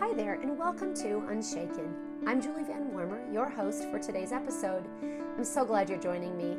[0.00, 1.94] hi there, and welcome to Unshaken.
[2.26, 4.84] I'm Julie Van Warmer, your host for today's episode.
[5.38, 6.56] I'm so glad you're joining me.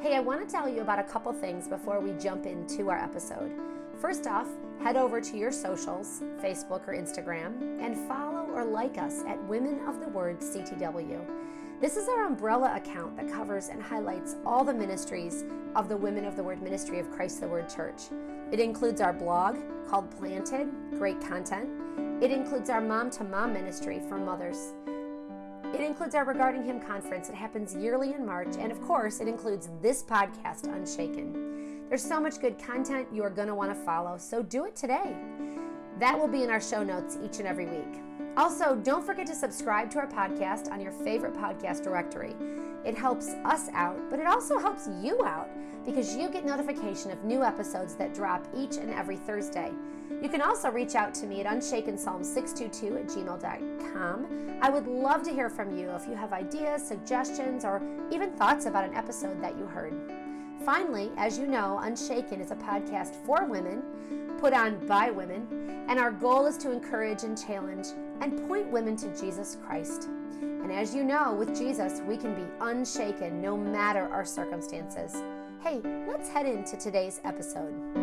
[0.00, 2.96] Hey, I want to tell you about a couple things before we jump into our
[2.96, 3.52] episode.
[4.00, 4.48] First off,
[4.82, 9.86] head over to your socials, Facebook or Instagram, and follow or like us at Women
[9.86, 11.26] of the Word CTW.
[11.78, 15.44] This is our umbrella account that covers and highlights all the ministries
[15.76, 18.04] of the Women of the Word ministry of Christ the Word Church.
[18.50, 19.58] It includes our blog
[19.90, 21.68] called Planted, great content.
[22.22, 24.74] It includes our mom to mom ministry for mothers.
[25.74, 27.28] It includes our Regarding Him conference.
[27.28, 28.54] It happens yearly in March.
[28.60, 31.88] And of course, it includes this podcast, Unshaken.
[31.88, 34.76] There's so much good content you are going to want to follow, so do it
[34.76, 35.16] today.
[35.98, 38.00] That will be in our show notes each and every week.
[38.36, 42.36] Also, don't forget to subscribe to our podcast on your favorite podcast directory.
[42.84, 45.48] It helps us out, but it also helps you out
[45.84, 49.72] because you get notification of new episodes that drop each and every Thursday.
[50.22, 54.58] You can also reach out to me at unshakenpsalm622 at gmail.com.
[54.62, 58.66] I would love to hear from you if you have ideas, suggestions, or even thoughts
[58.66, 59.92] about an episode that you heard.
[60.64, 63.82] Finally, as you know, Unshaken is a podcast for women,
[64.38, 67.88] put on by women, and our goal is to encourage and challenge
[68.20, 70.08] and point women to Jesus Christ.
[70.40, 75.20] And as you know, with Jesus, we can be unshaken no matter our circumstances.
[75.64, 78.01] Hey, let's head into today's episode.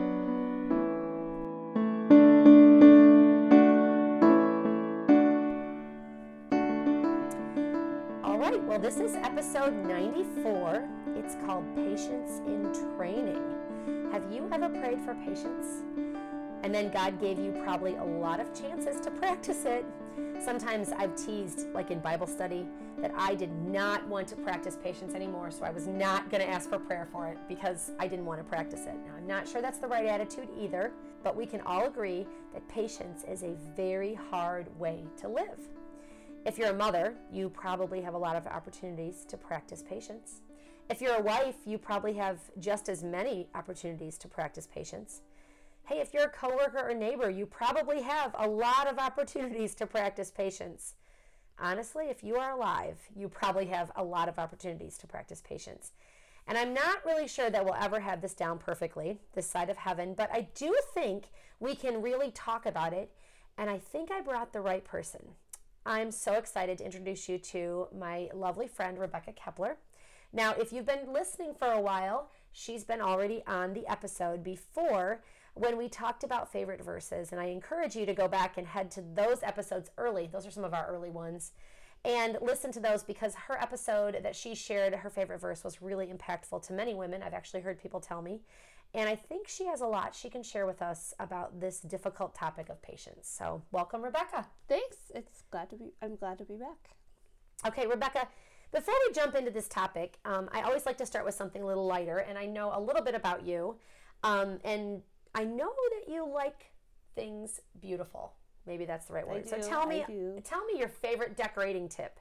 [8.82, 10.88] This is episode 94.
[11.18, 13.44] It's called Patience in Training.
[14.14, 15.84] Have you ever prayed for patience?
[16.64, 19.86] And then God gave you probably a lot of chances to practice it.
[20.42, 22.66] Sometimes I've teased, like in Bible study,
[23.00, 26.50] that I did not want to practice patience anymore, so I was not going to
[26.50, 28.96] ask for prayer for it because I didn't want to practice it.
[29.06, 32.66] Now, I'm not sure that's the right attitude either, but we can all agree that
[32.70, 35.68] patience is a very hard way to live.
[36.46, 40.42] If you're a mother, you probably have a lot of opportunities to practice patience.
[40.90, 45.22] If you're a wife, you probably have just as many opportunities to practice patience.
[45.86, 49.86] Hey, if you're a coworker or neighbor, you probably have a lot of opportunities to
[49.86, 50.96] practice patience.
[51.60, 55.92] Honestly, if you are alive, you probably have a lot of opportunities to practice patience.
[56.48, 59.78] And I'm not really sure that we'll ever have this down perfectly, this side of
[59.78, 63.12] heaven, but I do think we can really talk about it.
[63.58, 65.22] And I think I brought the right person.
[65.86, 69.78] I'm so excited to introduce you to my lovely friend, Rebecca Kepler.
[70.32, 75.24] Now, if you've been listening for a while, she's been already on the episode before
[75.56, 77.32] when we talked about favorite verses.
[77.32, 80.30] And I encourage you to go back and head to those episodes early.
[80.32, 81.54] Those are some of our early ones.
[82.06, 86.08] And listen to those because her episode that she shared, her favorite verse, was really
[86.08, 87.22] impactful to many women.
[87.22, 88.42] I've actually heard people tell me.
[88.94, 92.34] And I think she has a lot she can share with us about this difficult
[92.34, 93.32] topic of patience.
[93.38, 94.48] So, welcome, Rebecca.
[94.68, 94.98] Thanks.
[95.14, 95.94] It's glad to be.
[96.02, 96.96] I'm glad to be back.
[97.68, 98.28] Okay, Rebecca.
[98.72, 101.66] Before we jump into this topic, um, I always like to start with something a
[101.66, 103.78] little lighter, and I know a little bit about you.
[104.24, 105.02] Um, and
[105.34, 106.72] I know that you like
[107.16, 108.34] things beautiful.
[108.66, 109.44] Maybe that's the right word.
[109.44, 110.04] Do, so tell me,
[110.44, 112.20] tell me your favorite decorating tip.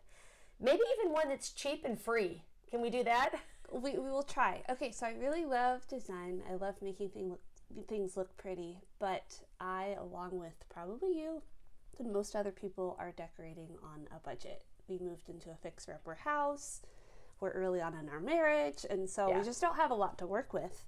[0.61, 2.43] Maybe even one that's cheap and free.
[2.71, 3.35] Can we do that?
[3.73, 4.63] We, we will try.
[4.71, 6.43] Okay, so I really love design.
[6.51, 7.41] I love making thing look,
[7.87, 11.43] things look pretty, but I, along with probably you
[11.99, 14.63] and most other people, are decorating on a budget.
[14.89, 16.81] We moved into a fixer upper house.
[17.41, 19.39] We're early on in our marriage, and so Yeah.
[19.39, 20.87] we just don't have a lot to work with.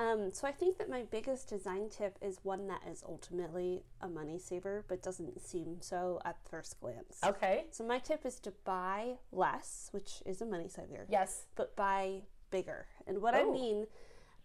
[0.00, 4.08] Um, so I think that my biggest design tip is one that is ultimately a
[4.08, 7.18] money saver, but doesn't seem so at first glance.
[7.22, 7.66] Okay.
[7.70, 11.04] So my tip is to buy less, which is a money saver.
[11.10, 11.44] Yes.
[11.54, 12.86] But buy bigger.
[13.06, 13.52] And what I Oh.
[13.52, 13.86] mean,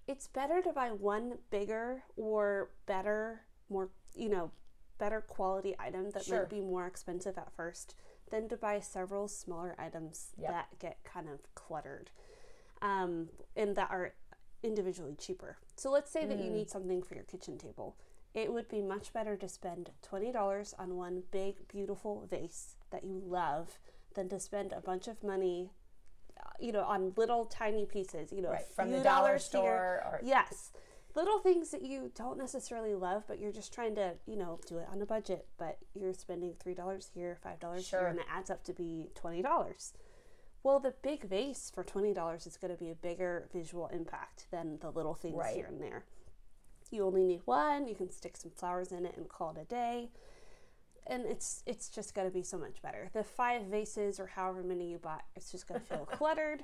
[0.08, 4.52] it's better to buy one bigger or better, more, you know,
[4.98, 6.40] better quality item that Sure.
[6.40, 7.96] might be more expensive at first
[8.30, 10.52] than to buy several smaller items Yep.
[10.52, 12.12] that get kind of cluttered
[12.82, 14.14] um, and that are
[14.66, 15.58] individually cheaper.
[15.76, 16.54] So let's say that you Mm.
[16.56, 17.96] need something for your kitchen table.
[18.34, 23.20] It would be much better to spend $20 on one big, beautiful vase that you
[23.20, 23.80] love
[24.14, 25.72] than to spend a bunch of money,
[26.38, 28.66] uh, you know, on little tiny pieces, you know, Right.
[28.66, 30.72] From the dollar store or Yes.
[31.16, 34.80] Little things that you don't necessarily love, but you're just trying to, you know, do
[34.80, 38.00] it on a budget, but you're spending $3 here, $5 Sure.
[38.02, 39.94] here, and it adds up to be $20.
[40.66, 44.80] Well, the big vase for $20 is going to be a bigger visual impact than
[44.80, 45.56] the little things Right.
[45.56, 46.06] here and there.
[46.90, 49.66] You only need one, you can stick some flowers in it and call it a
[49.66, 50.10] day.
[51.08, 53.10] And it's it's just going to be so much better.
[53.14, 56.64] The five vases or however many you bought, it's just going to feel cluttered,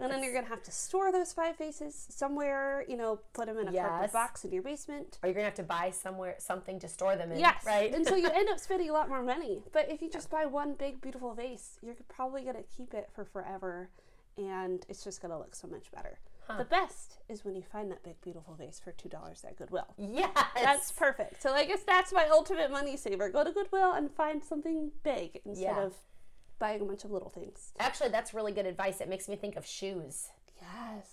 [0.00, 2.84] and then you're going to have to store those five vases somewhere.
[2.88, 3.86] You know, put them in a Yes.
[3.86, 5.18] cardboard box in your basement.
[5.22, 7.38] Or you're gonna have to buy somewhere something to store them in.
[7.38, 7.94] Yes, Right.
[7.94, 9.62] and so you end up spending a lot more money.
[9.72, 13.08] But if you just buy one big beautiful vase, you're probably going to keep it
[13.14, 13.90] for forever,
[14.38, 16.18] and it's just going to look so much better.
[16.58, 19.88] The best is when you find that big beautiful vase for two dollars at Goodwill.
[19.98, 20.30] yes.
[20.54, 21.42] That's perfect.
[21.42, 23.28] So I guess that's my ultimate money saver.
[23.30, 25.82] Go to Goodwill and find something big instead Yeah.
[25.82, 25.94] of
[26.58, 27.72] buying a bunch of little things.
[27.78, 29.00] actually that's really good advice.
[29.00, 30.28] It makes me think of shoes.
[30.62, 31.10] Yes.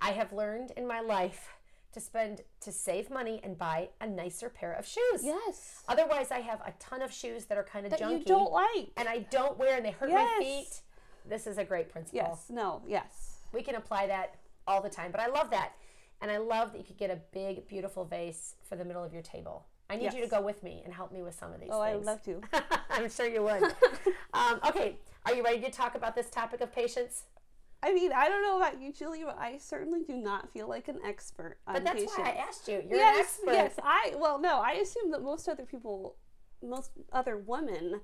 [0.00, 1.48] I have learned in my life
[1.92, 5.22] to spend to save money and buy a nicer pair of shoes.
[5.24, 5.82] Yes.
[5.88, 8.52] Otherwise, I have a ton of shoes that are kind of That junky you don't
[8.52, 8.90] like.
[8.96, 10.30] and I don't wear and they hurt Yes.
[10.38, 10.80] my feet.
[11.26, 12.18] This is a great principle.
[12.20, 12.46] Yes.
[12.48, 12.82] No.
[12.86, 13.40] Yes.
[13.52, 14.36] We can apply that
[14.68, 15.72] all the time, but I love that.
[16.20, 19.12] And I love that you could get a big, beautiful vase for the middle of
[19.12, 19.66] your table.
[19.90, 21.80] I need you to go with me and help me with some of these Oh,
[21.80, 22.42] I would love to.
[22.90, 23.62] I'm sure you would.
[24.34, 27.22] um, okay, are you ready to talk about this topic of patience?
[27.82, 30.88] I mean, I don't know about you, Julie, but I certainly do not feel like
[30.88, 32.18] an expert on But that's patience.
[32.18, 32.82] why I asked you.
[32.86, 33.52] You're yes, an expert.
[33.52, 33.74] yes.
[33.82, 36.16] I well, no, I assume that most other people,
[36.62, 38.00] most other women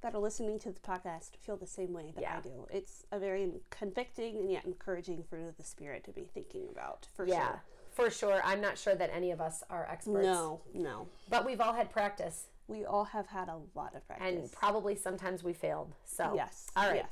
[0.00, 2.38] that are listening to the podcast feel the same way that Yeah.
[2.38, 2.66] I do.
[2.70, 7.08] It's a very convicting and yet encouraging fruit of the spirit to be thinking about
[7.14, 7.62] for Yeah, sure.
[7.90, 8.40] for sure.
[8.44, 10.24] I'm not sure that any of us are experts.
[10.24, 11.08] No, no.
[11.28, 14.26] But we've all had practice, We all have had a lot of practice.
[14.28, 15.94] and probably sometimes we failed.
[16.04, 16.66] So, yes.
[16.76, 16.96] All right.
[16.96, 17.10] Yes.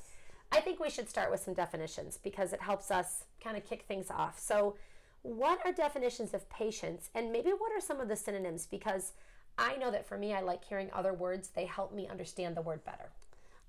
[0.52, 3.82] I think we should start with some definitions because it helps us kind of kick
[3.88, 4.38] things off.
[4.38, 4.76] So,
[5.22, 8.66] what are definitions of patience, and maybe what are some of the synonyms?
[8.66, 9.12] Because
[9.58, 12.62] I know that for me, I like hearing other words, they help me understand the
[12.62, 13.10] word better.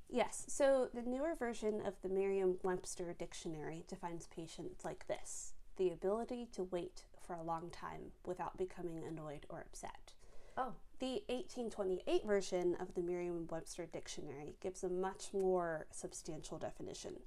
[0.09, 0.45] Yes.
[0.47, 6.63] So the newer version of the Merriam-Webster dictionary defines patience like this: the ability to
[6.63, 10.13] wait for a long time without becoming annoyed or upset.
[10.55, 17.17] Oh, The 1828 version of the Merriam Webster dictionary gives a much more substantial definition.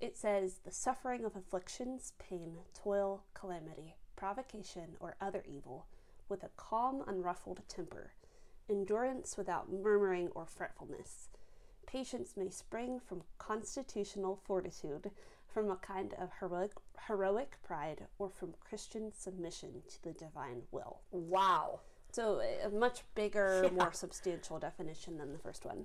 [0.00, 5.86] It says the suffering of afflictions, pain, toil, calamity, provocation, or other evil
[6.32, 8.14] with a calm, unruffled temper,
[8.70, 11.28] endurance without murmuring or fretfulness.
[11.86, 15.10] Patience may spring from constitutional fortitude,
[15.52, 16.72] from a kind of heroic,
[17.06, 21.00] heroic pride, or from Christian submission to the divine will.
[21.10, 21.80] wow.
[22.12, 25.84] So a much bigger, more substantial definition than the first one.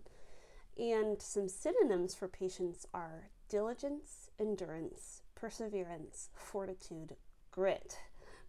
[0.77, 7.17] And some synonyms for patience are diligence, endurance, perseverance, fortitude,
[7.51, 7.97] grit,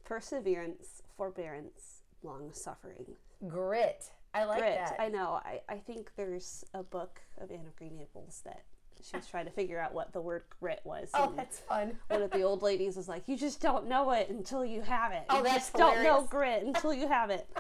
[0.05, 3.05] perseverance, forbearance, long suffering.
[3.47, 4.11] Grit.
[4.33, 4.79] I like grit.
[4.79, 4.97] that.
[4.99, 5.41] I know.
[5.45, 8.63] I, I think there's a book of Anne of Green Gables that
[9.03, 11.11] she was trying to figure out what the word grit was.
[11.15, 11.99] oh, that's fun.
[12.09, 15.13] one of the old ladies was like, "You just don't know it until you have
[15.13, 15.25] it.
[15.29, 17.47] Oh, you that's just don't know grit until you have it."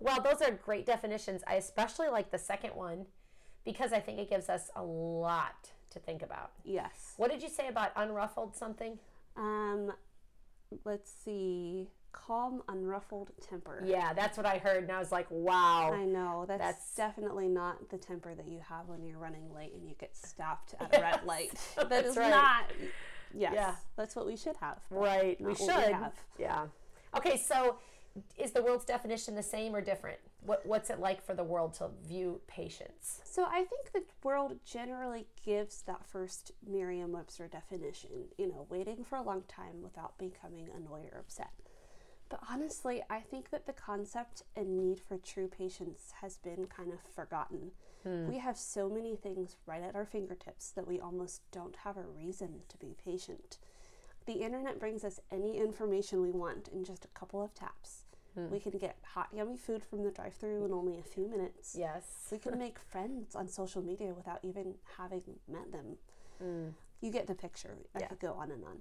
[0.00, 1.42] Well, those are great definitions.
[1.46, 3.06] I especially like the second one
[3.64, 6.52] because I think it gives us a lot to think about.
[6.64, 7.14] Yes.
[7.16, 8.98] What did you say about unruffled something?
[9.36, 9.92] Um,
[10.84, 11.88] let's see.
[12.26, 13.82] Calm, unruffled temper.
[13.86, 15.92] Yeah, that's what I heard, and I was like, wow.
[15.94, 16.44] I know.
[16.46, 19.94] That's, That's- definitely not the temper that you have when you're running late and you
[19.98, 21.52] get stopped at a red light.
[21.76, 22.30] That That's is right.
[22.30, 22.64] not.
[23.34, 23.52] Yes.
[23.54, 23.74] Yeah.
[23.96, 24.78] That's what we should have.
[24.90, 25.70] Right, we should.
[25.70, 26.12] have.
[26.38, 26.66] Yeah.
[27.16, 27.76] Okay, so
[28.36, 30.18] is the world's definition the same or different?
[30.44, 33.20] What What's it like for the world to view patience?
[33.24, 38.10] So I think the world generally gives that first Merriam-Webster definition.
[38.38, 41.50] You know, waiting for a long time without becoming annoyed or upset.
[42.28, 46.92] But honestly, I think that the concept and need for true patience has been kind
[46.92, 47.70] of forgotten.
[48.02, 48.28] Hmm.
[48.28, 52.02] We have so many things right at our fingertips that we almost don't have a
[52.02, 53.58] reason to be patient.
[54.26, 58.04] The internet brings us any information we want in just a couple of taps.
[58.34, 58.50] Hmm.
[58.50, 61.74] We can get hot, yummy food from the drive through in only a few minutes.
[61.78, 62.28] Yes.
[62.30, 65.96] We can make friends on social media without even having met them.
[66.38, 66.68] Hmm.
[67.00, 67.78] You get the picture.
[67.94, 68.08] I Yeah.
[68.08, 68.80] could go on and on.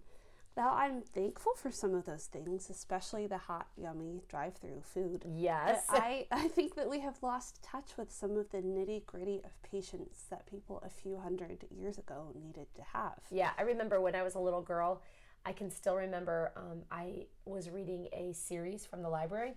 [0.57, 5.21] Now, I'm thankful for some of those things, especially the hot, yummy drive through food.
[5.23, 5.85] But Yes.
[5.87, 9.51] I, I think that we have lost touch with some of the nitty gritty of
[9.61, 13.19] patience that people a few hundred years ago needed to have.
[13.29, 15.03] Yeah, I remember when I was a little girl.
[15.45, 19.53] I can still remember um, I was reading a series from the library,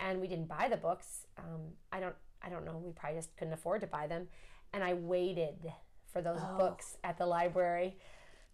[0.00, 1.26] and we didn't buy the books.
[1.38, 1.60] Um,
[1.92, 2.76] I don't, I don't know.
[2.76, 4.26] We probably just couldn't afford to buy them,
[4.72, 5.72] and I waited
[6.12, 7.96] for those books at the library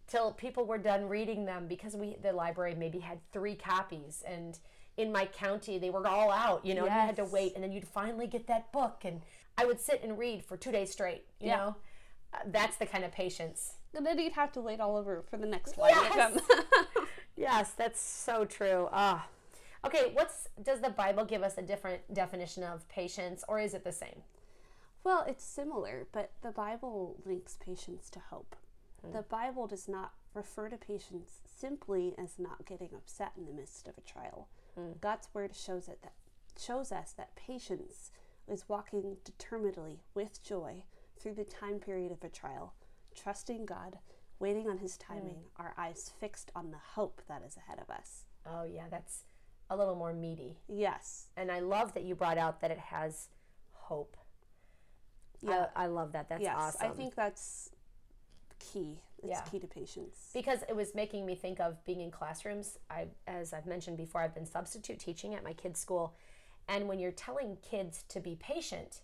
[0.06, 4.58] till people were done reading them because we, the library, maybe had three copies, and
[4.96, 6.64] in my county they were all out.
[6.64, 9.20] You know, and you had to wait, and then you'd finally get that book, and
[9.58, 11.24] I would sit and read for two days straight.
[11.40, 11.56] You Yeah.
[11.56, 11.76] know,
[12.34, 15.36] uh, that's the kind of patience And then you'd have to wait all over for
[15.38, 16.14] the next one to Yes.
[16.14, 17.06] come.
[17.36, 18.88] Yes, that's so true.
[18.92, 19.28] Ah.
[19.84, 23.84] Okay, what's does the Bible give us a different definition of patience or is it
[23.84, 24.22] the same?
[25.04, 28.56] Well, it's similar, but the Bible links patience to hope.
[29.12, 33.88] The Bible does not refer to patience simply as not getting upset in the midst
[33.88, 34.48] of a trial.
[34.74, 34.92] Hmm.
[35.00, 36.12] God's word shows it that
[36.58, 38.10] shows us that patience
[38.48, 40.84] is walking determinedly with joy
[41.18, 42.74] through the time period of a trial,
[43.14, 43.98] trusting God,
[44.38, 45.14] waiting on his hmm.
[45.14, 48.24] timing, our eyes fixed on the hope that is ahead of us.
[48.46, 49.24] Oh yeah, that's
[49.70, 50.58] a little more meaty.
[50.68, 51.26] Yes.
[51.36, 53.28] And I love that you brought out that it has
[53.72, 54.16] hope.
[55.40, 55.66] Yeah.
[55.74, 56.28] I, I love that.
[56.28, 56.54] That's yes.
[56.56, 56.90] awesome.
[56.90, 57.70] I think that's
[58.58, 58.98] key.
[59.18, 59.40] It's Yeah.
[59.42, 60.30] key to patience.
[60.34, 62.78] because it was making me think of being in classrooms.
[62.90, 66.14] I, as I've mentioned before, I've been substitute teaching at my kids' school,
[66.68, 69.00] and when you're telling kids to be patient,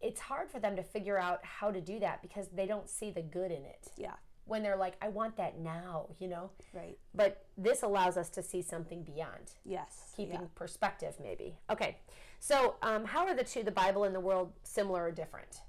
[0.00, 3.10] it's hard for them to figure out how to do that because they don't see
[3.10, 3.92] the good in it.
[3.96, 4.14] Yeah.
[4.44, 6.50] When they're like, "I want that now," you know.
[6.74, 6.98] Right.
[7.14, 10.12] But this allows us to see something beyond, Yes.
[10.16, 10.46] keeping yeah.
[10.56, 11.56] perspective, maybe.
[11.70, 11.98] Okay,
[12.40, 15.60] so um, how are the two, the Bible and the world, similar or different?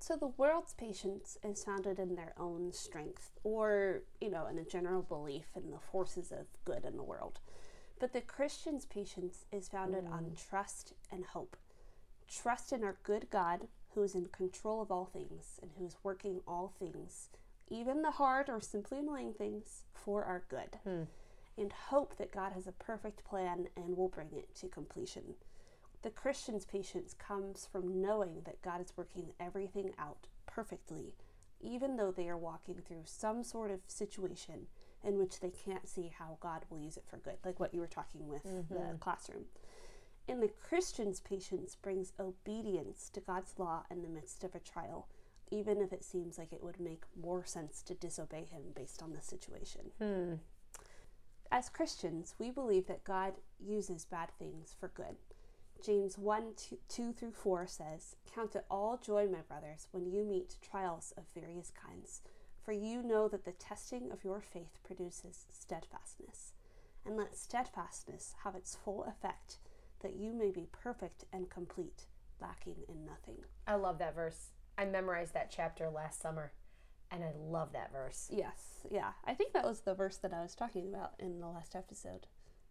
[0.00, 4.64] So the world's patience is founded in their own strength or, you know, in a
[4.64, 7.40] general belief in the forces of good in the world.
[7.98, 10.48] But the Christian's patience is founded on mm.
[10.48, 11.56] trust and hope.
[12.28, 15.96] Trust in our good God who is in control of all things and who is
[16.02, 17.30] working all things,
[17.68, 20.78] even the hard or simply annoying things, for our good.
[20.84, 21.02] Hmm.
[21.56, 25.34] And hope that God has a perfect plan and will bring it to completion.
[26.02, 31.14] The Christian's patience comes from knowing that God is working everything out perfectly,
[31.60, 34.66] even though they are walking through some sort of situation
[35.04, 37.80] in which they can't see how God will use it for good, like what you
[37.80, 38.96] were talking with the mm-hmm.
[39.00, 39.44] classroom.
[40.28, 45.08] And the Christian's patience brings obedience to God's law in the midst of a trial,
[45.50, 49.14] even if it seems like it would make more sense to disobey Him based on
[49.14, 49.90] the situation.
[49.98, 50.34] Hmm.
[51.50, 55.16] As Christians, we believe that God uses bad things for good.
[55.84, 60.24] James 1 2, 2 through 4 says, Count it all joy, my brothers, when you
[60.24, 62.22] meet trials of various kinds,
[62.64, 66.52] for you know that the testing of your faith produces steadfastness.
[67.06, 69.58] And let steadfastness have its full effect,
[70.02, 72.06] that you may be perfect and complete,
[72.40, 73.44] lacking in nothing.
[73.66, 74.50] I love that verse.
[74.76, 76.52] I memorized that chapter last summer,
[77.10, 78.28] and I love that verse.
[78.30, 79.12] Yes, yeah.
[79.24, 82.26] I think that was the verse that I was talking about in the last episode.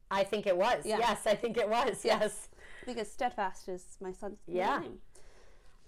[0.10, 0.86] I think it was.
[0.86, 1.00] Yeah.
[1.00, 2.04] Yes, I think it was.
[2.06, 2.50] Yes.
[2.86, 4.80] because steadfast is my son's Yeah.
[4.80, 5.02] name.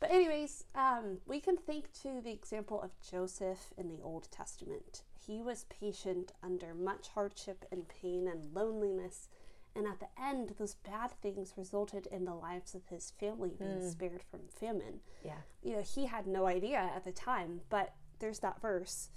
[0.02, 5.04] But anyways, um, we can think to the example of Joseph in the Old Testament.
[5.26, 9.30] He was patient under much hardship and pain and loneliness,
[9.76, 13.88] and at the end, those bad things resulted in the lives of his family being
[13.90, 15.02] spared from famine.
[15.24, 15.42] Yeah.
[15.62, 19.10] You know, he had no idea at the time, but there's that verse: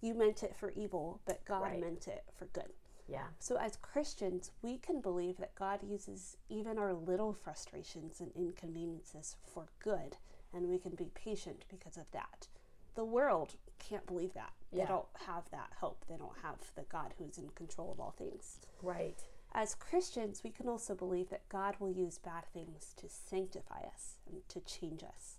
[0.00, 1.80] "You meant it for evil, but God Right.
[1.80, 2.72] meant it for good."
[3.08, 3.26] Yeah.
[3.38, 9.36] So, as Christians, we can believe that God uses even our little frustrations and inconveniences
[9.52, 10.16] for good,
[10.52, 12.48] and we can be patient because of that.
[12.94, 14.52] The world can't believe that.
[14.72, 14.84] Yeah.
[14.84, 16.04] They don't have that hope.
[16.08, 18.58] They don't have the God who's in control of all things.
[18.82, 19.22] Right.
[19.54, 24.18] As Christians, we can also believe that God will use bad things to sanctify us
[24.30, 25.36] and to change us.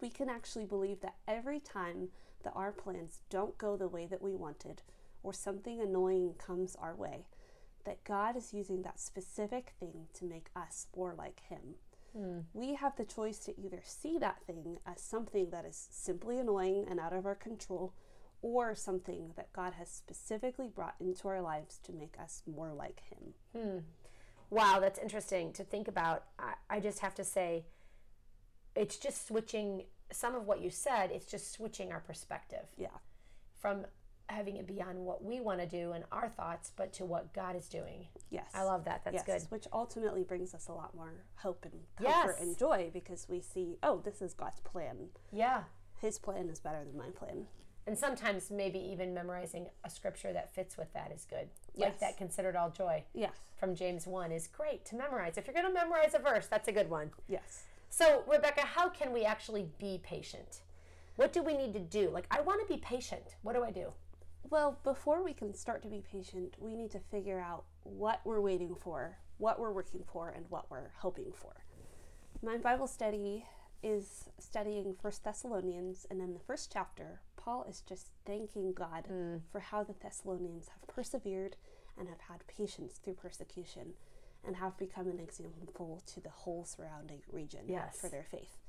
[0.00, 2.08] We can actually believe that every time
[2.44, 4.82] that our plans don't go the way that we wanted,
[5.22, 7.26] or something annoying comes our way,
[7.84, 11.76] that God is using that specific thing to make us more like Him.
[12.16, 12.38] Hmm.
[12.52, 16.86] We have the choice to either see that thing as something that is simply annoying
[16.88, 17.94] and out of our control,
[18.42, 23.00] or something that God has specifically brought into our lives to make us more like
[23.10, 23.34] Him.
[23.56, 23.78] Hmm.
[24.50, 26.24] Wow, that's interesting to think about.
[26.38, 27.64] I, I just have to say,
[28.76, 32.88] it's just switching some of what you said, it's just switching our perspective Yeah.
[33.58, 33.86] from
[34.32, 37.32] having it be on what we want to do and our thoughts, but to what
[37.32, 38.06] God is doing.
[38.30, 38.50] Yes.
[38.54, 39.02] I love that.
[39.04, 39.42] That's yes, good.
[39.50, 42.40] Which ultimately brings us a lot more hope and comfort Yes.
[42.40, 44.96] and joy because we see, oh, this is God's plan.
[45.30, 45.64] Yeah.
[46.00, 47.46] His plan is better than my plan.
[47.86, 51.48] And sometimes maybe even memorizing a scripture that fits with that is good.
[51.74, 51.86] Yes.
[51.90, 53.32] Like that considered all joy Yes.
[53.56, 55.36] from James 1 is great to memorize.
[55.36, 57.10] If you're going to memorize a verse, that's a good one.
[57.28, 57.64] Yes.
[57.90, 60.60] So, Rebecca, how can we actually be patient?
[61.16, 62.08] What do we need to do?
[62.08, 63.36] Like, I want to be patient.
[63.42, 63.92] What do I do?
[64.50, 68.40] Well, before we can start to be patient, we need to figure out what we're
[68.40, 71.64] waiting for, what we're working for, and what we're hoping for.
[72.42, 73.46] My Bible study
[73.82, 79.36] is studying First Thessalonians, and in the first chapter, Paul is just thanking God hmm.
[79.50, 81.56] for how the Thessalonians have persevered
[81.98, 83.94] and have had patience through persecution
[84.44, 88.00] and have become an example to the whole surrounding region Yes.
[88.00, 88.61] for their faith.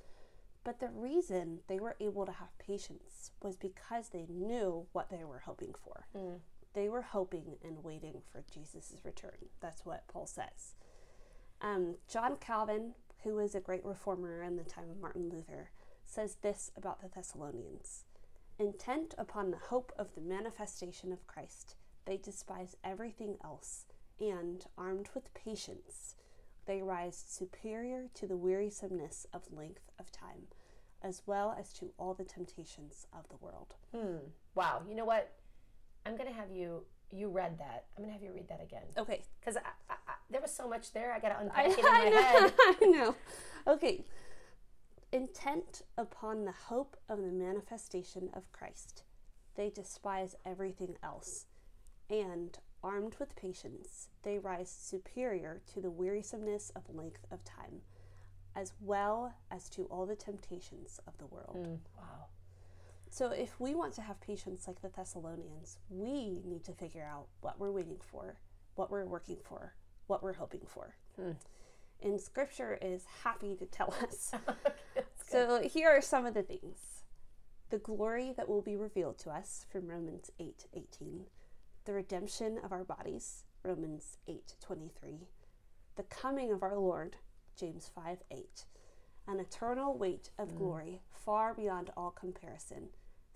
[0.63, 5.23] But the reason they were able to have patience was because they knew what they
[5.23, 6.07] were hoping for.
[6.73, 9.49] They were hoping and waiting for Jesus' return.
[9.59, 10.75] That's what Paul says.
[11.61, 12.93] Um, John Calvin,
[13.23, 15.71] who was a great reformer in the time of Martin Luther,
[16.05, 18.05] says this about the Thessalonians
[18.59, 23.85] Intent upon the hope of the manifestation of Christ, they despise everything else,
[24.19, 26.15] and, armed with patience,
[26.65, 30.47] they rise superior to the wearisomeness of length of time,
[31.01, 33.75] as well as to all the temptations of the world.
[33.93, 34.17] Hmm.
[34.55, 34.83] Wow.
[34.87, 35.31] You know what?
[36.05, 37.85] I'm going to have you, you read that.
[37.97, 38.83] I'm going to have you read that again.
[38.97, 39.21] Okay.
[39.39, 39.57] Because
[40.29, 41.13] there was so much there.
[41.13, 42.53] I got to unpack I, it in my I know, head.
[42.59, 43.15] I know.
[43.67, 44.05] Okay.
[45.11, 49.03] Intent upon the hope of the manifestation of Christ,
[49.55, 51.45] they despise everything else,
[52.09, 57.81] and, armed with patience, they rise superior to the wearisomeness of length of time,
[58.55, 61.67] as well as to all the temptations of the world.
[61.67, 62.25] Mm, wow.
[63.09, 67.27] So, if we want to have patience like the Thessalonians, we need to figure out
[67.41, 68.39] what we're waiting for,
[68.75, 69.75] what we're working for,
[70.07, 70.95] what we're hoping for.
[71.15, 71.31] Hmm.
[72.01, 74.31] And Scripture is happy to tell us.
[74.95, 75.31] That's good.
[75.31, 77.03] so, here are some of the things
[77.73, 81.25] the glory that will be revealed to us from Romans 8 18,
[81.85, 85.27] the redemption of our bodies, Romans 8 23,
[85.95, 87.17] the coming of our Lord,
[87.57, 88.65] James 5 8,
[89.27, 90.57] an eternal weight of mm.
[90.57, 92.89] glory far beyond all comparison,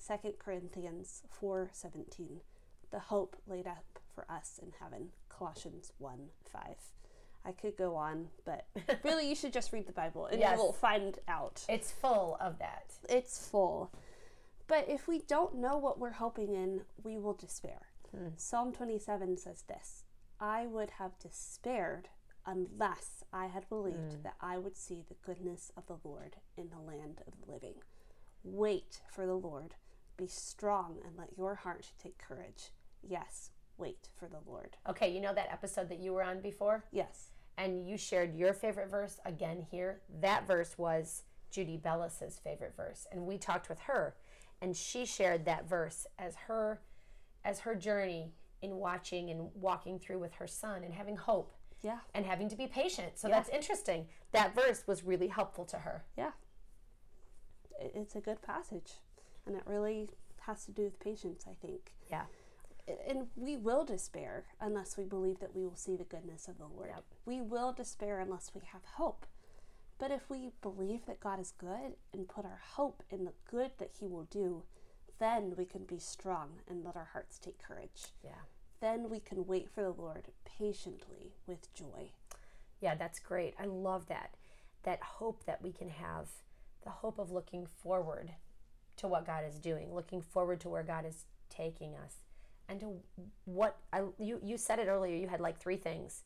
[0.05, 2.41] 2 Corinthians 4 17,
[2.91, 6.61] the hope laid up for us in heaven, Colossians 1 5.
[7.45, 8.67] I could go on, but
[9.03, 10.57] really you should just read the Bible and Yes.
[10.57, 11.63] you will find out.
[11.69, 12.93] It's full of that.
[13.09, 13.91] It's full.
[14.67, 17.87] But if we don't know what we're hoping in, we will despair.
[18.17, 18.27] Hmm.
[18.37, 20.03] Psalm 27 says this
[20.39, 22.09] I would have despaired
[22.45, 24.21] unless I had believed Hmm.
[24.23, 27.75] that I would see the goodness of the Lord in the land of the living.
[28.43, 29.75] Wait for the Lord.
[30.15, 32.71] Be strong and let your heart take courage.
[33.03, 34.77] Yes, wait for the Lord.
[34.87, 36.85] Okay, you know that episode that you were on before?
[36.91, 37.31] Yes.
[37.57, 40.01] And you shared your favorite verse again here.
[40.21, 43.05] That verse was Judy Bellis's favorite verse.
[43.11, 44.15] And we talked with her
[44.61, 46.81] and she shared that verse as her
[47.47, 51.99] as her journey in watching and walking through with her son and having hope Yeah.
[52.13, 53.17] and having to be patient.
[53.17, 53.35] So Yeah.
[53.35, 54.09] that's interesting.
[54.31, 56.03] That verse was really helpful to her.
[56.17, 56.33] Yeah.
[57.79, 58.99] It's a good passage.
[59.45, 60.09] And it really
[60.41, 61.93] has to do with patience, I think.
[62.09, 62.25] Yeah.
[63.07, 66.67] And we will despair unless we believe that we will see the goodness of the
[66.67, 66.89] Lord.
[66.89, 67.05] Yep.
[67.25, 69.25] We will despair unless we have hope.
[69.99, 73.71] But if we believe that God is good and put our hope in the good
[73.77, 74.63] that He will do,
[75.19, 78.13] then we can be strong and let our hearts take courage.
[78.23, 78.31] Yeah.
[78.79, 82.11] Then we can wait for the Lord patiently with joy.
[82.79, 83.55] Yeah, that's great.
[83.59, 84.35] I love that.
[84.83, 86.27] That hope that we can have,
[86.83, 88.31] the hope of looking forward
[88.97, 92.15] to what God is doing, looking forward to where God is taking us,
[92.69, 92.93] and to
[93.45, 95.15] what I you you said it earlier.
[95.15, 96.23] You had like three things,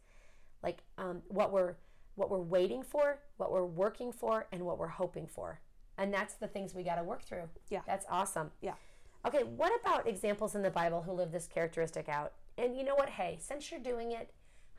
[0.62, 1.76] like um, what we're
[2.16, 5.60] what we're waiting for, what we're working for, and what we're hoping for,
[6.02, 7.48] and that's the things we got to work through.
[7.70, 7.82] Yeah.
[7.86, 8.50] that's awesome.
[8.62, 8.74] Yeah.
[9.26, 12.34] Okay, what about examples in the Bible who live this characteristic out?
[12.58, 13.10] And you know what?
[13.10, 14.32] Hey, since you're doing it,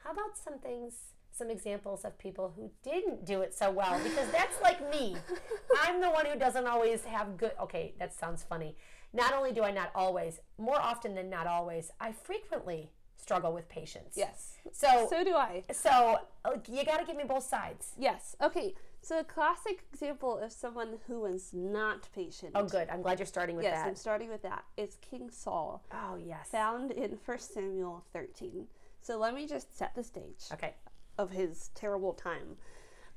[0.02, 0.94] how about some things,
[1.30, 4.00] some examples of people who didn't do it so well?
[4.02, 5.16] Because that's like me.
[5.82, 7.52] I'm the one who doesn't always have good.
[7.61, 8.76] Okay, that sounds funny.
[9.12, 13.68] Not only do I not always, more often than not always, I frequently struggle with
[13.68, 14.14] patience.
[14.16, 14.54] Yes.
[14.72, 15.62] So, So do I.
[15.72, 17.92] so uh, you got to give me both sides.
[17.96, 18.35] Yes.
[18.42, 18.74] Okay.
[19.04, 22.52] So a classic example of someone who was not patient.
[22.54, 22.88] Oh, good.
[22.88, 23.72] I'm glad you're starting with that.
[23.72, 24.64] Yes, I'm starting with that.
[24.76, 26.48] Is King Saul, Oh, yes.
[26.50, 28.68] found in 1 Samuel 13.
[29.00, 30.74] So let me just set the stage Okay.
[31.18, 32.56] of his terrible time.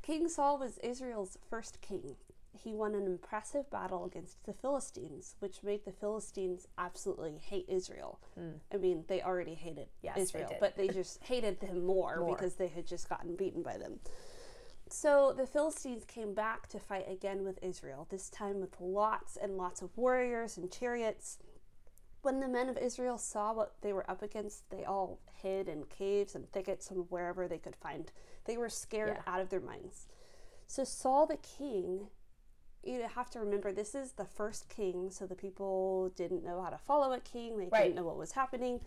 [0.01, 2.15] King Saul was Israel's first king.
[2.57, 8.19] He won an impressive battle against the Philistines, which made the Philistines absolutely hate Israel.
[8.33, 8.53] Hmm.
[8.73, 9.89] I mean, they already hated.
[10.01, 10.59] Yes, Israel, did.
[10.59, 12.35] but they just hated him more, More.
[12.35, 13.99] because they had just gotten beaten by them.
[14.89, 19.57] So the Philistines came back to fight again with Israel, this time with lots and
[19.57, 21.39] lots of warriors and chariots.
[22.21, 25.85] When the men of Israel saw what they were up against, they all hid in
[25.85, 28.11] caves and thickets and wherever they could find.
[28.45, 29.33] They were scared Yeah.
[29.33, 30.07] out of their minds.
[30.67, 32.07] So Saul the king,
[32.83, 36.69] you have to remember this is the first king, so the people didn't know how
[36.69, 37.83] to follow a king, they Right.
[37.83, 38.81] didn't know what was happening.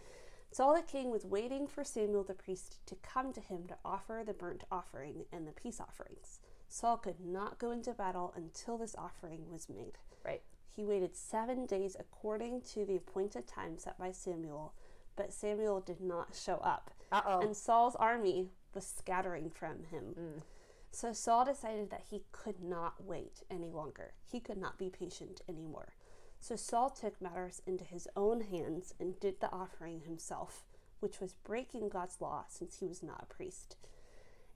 [0.50, 4.22] Saul the king was waiting for Samuel the priest to come to him to offer
[4.24, 6.40] the burnt offering and the peace offerings.
[6.68, 9.98] Saul could not go into battle until this offering was made.
[10.24, 10.42] Right.
[10.74, 14.74] He waited seven days according to the appointed time set by Samuel,
[15.16, 16.92] but Samuel did not show up.
[17.10, 17.40] Uh oh.
[17.40, 20.42] And Saul's army was scattering from him.
[20.90, 24.12] So Saul decided that he could not wait any longer.
[24.30, 25.94] He could not be patient anymore.
[26.40, 30.64] So Saul took matters into his own hands and did the offering himself,
[31.00, 33.76] which was breaking God's law since he was not a priest.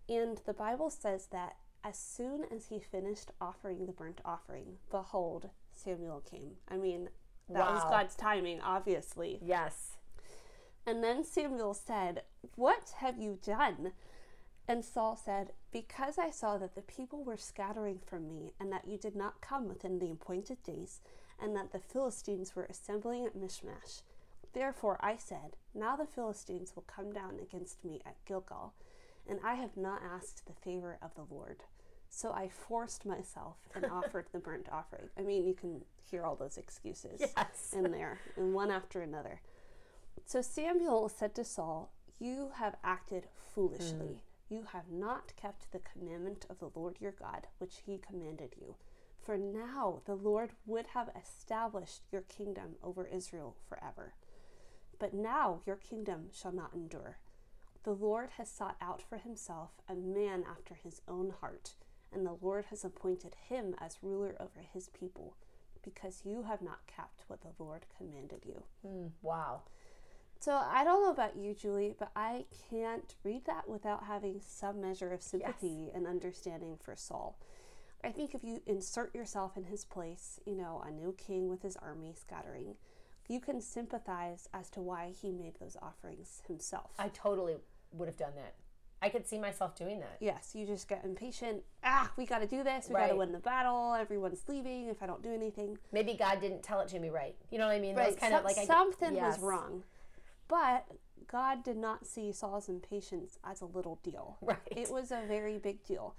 [0.09, 5.51] And the Bible says that as soon as he finished offering the burnt offering, behold,
[5.73, 6.53] Samuel came.
[6.68, 7.09] I mean,
[7.49, 9.38] that was God's timing, obviously.
[9.42, 9.97] Yes.
[10.87, 12.23] And then Samuel said,
[12.57, 13.92] What have you done?
[14.68, 18.87] And Saul said, Because I saw that the people were scattering from me, and that
[18.87, 21.01] you did not come within the appointed days,
[21.40, 24.03] and that the Philistines were assembling at Michmash.
[24.53, 28.75] Therefore I said, Now the Philistines will come down against me at Gilgal,
[29.29, 31.64] and I have not asked the favor of the Lord.
[32.11, 35.09] So I forced myself and offered the burnt offering.
[35.18, 37.73] I mean, you can hear all those excuses Yes.
[37.75, 39.40] in there, and one after another.
[40.27, 41.90] So Samuel said to Saul,
[42.21, 44.21] You have acted foolishly.
[44.49, 44.55] Hmm.
[44.55, 48.75] You have not kept the commandment of the Lord your God, which he commanded you.
[49.22, 54.14] For now the Lord would have established your kingdom over Israel forever.
[54.98, 57.18] But now your kingdom shall not endure.
[57.85, 61.74] The Lord has sought out for himself a man after his own heart,
[62.12, 65.35] and the Lord has appointed him as ruler over his people,
[65.82, 68.62] because you have not kept what the Lord commanded you.
[68.87, 69.62] Mm, wow.
[70.38, 74.80] So I don't know about you, Julie, but I can't read that without having some
[74.80, 77.38] measure of sympathy and understanding for Saul.
[78.05, 81.62] I think if you insert yourself in his place, you know, a new king with
[81.62, 82.75] his army scattering,
[83.29, 86.91] you can sympathize as to why he made those offerings himself.
[86.99, 87.57] I totally
[87.93, 88.55] would have done that.
[89.01, 90.17] I could see myself doing that.
[90.21, 91.62] yes, you just get impatient.
[91.83, 92.87] Ah, we got to do this.
[92.88, 93.95] We got to win the battle.
[93.95, 95.77] Everyone's leaving if I don't do anything.
[95.91, 97.35] Maybe God didn't tell it to me right.
[97.51, 97.97] You know what I mean?
[97.97, 98.17] Right.
[98.19, 99.37] Kind of like I- something Yes.
[99.38, 99.83] was wrong.
[100.47, 100.87] But
[101.27, 104.37] God did not see Saul's impatience as a little deal.
[104.43, 104.59] Right.
[104.71, 106.15] It was a very big deal.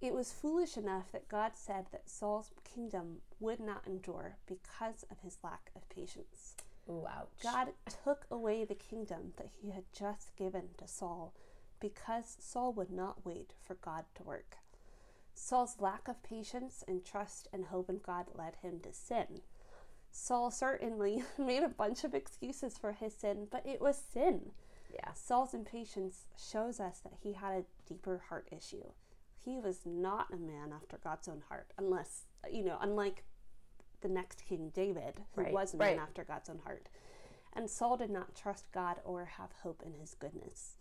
[0.00, 5.18] It was foolish enough that God said that Saul's kingdom would not endure because of
[5.20, 6.54] his lack of patience.
[6.88, 7.28] Ooh, ouch.
[7.42, 7.68] God
[8.04, 11.34] took away the kingdom that he had just given to Saul
[11.80, 14.56] because Saul would not wait for God to work.
[15.34, 19.42] Saul's lack of patience and trust and hope in God led him to sin.
[20.10, 24.52] Saul certainly made a bunch of excuses for his sin, but it was sin.
[24.92, 25.12] Yeah.
[25.12, 28.84] Saul's impatience shows us that he had a deeper heart issue.
[29.48, 33.24] He was not a man after God's own heart, unless, you know, unlike
[34.02, 35.98] the next king, David, who Right, was a man right.
[35.98, 36.90] after God's own heart.
[37.54, 40.76] And Saul did not trust God or have hope in his goodness.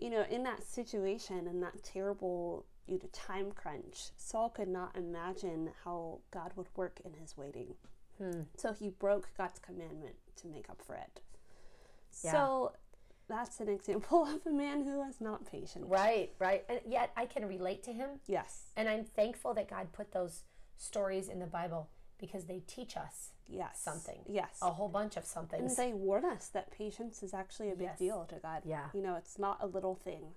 [0.00, 4.96] You know, in that situation, in that terrible you know, time crunch, Saul could not
[4.96, 7.74] imagine how God would work in his waiting.
[8.18, 8.42] Hmm.
[8.56, 11.20] So he broke God's commandment to make up for it.
[12.22, 12.30] Yeah.
[12.30, 12.72] So
[13.28, 15.86] that's an example of a man who is not patient.
[15.88, 16.64] Right, right.
[16.68, 18.20] And yet I can relate to him.
[18.26, 18.64] Yes.
[18.76, 20.42] And I'm thankful that God put those
[20.76, 23.78] stories in the Bible because they teach us Yes.
[23.82, 24.20] Something.
[24.26, 24.58] Yes.
[24.62, 25.60] a whole bunch of something.
[25.60, 27.98] And they warn us that patience is actually a big Yes.
[27.98, 28.62] deal to God.
[28.64, 28.86] Yeah.
[28.94, 30.32] You know, it's not a little thing.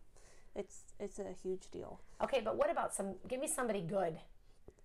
[0.56, 2.02] It's it's a huge deal.
[2.22, 3.16] Okay, but what about some?
[3.28, 4.20] Give me somebody good.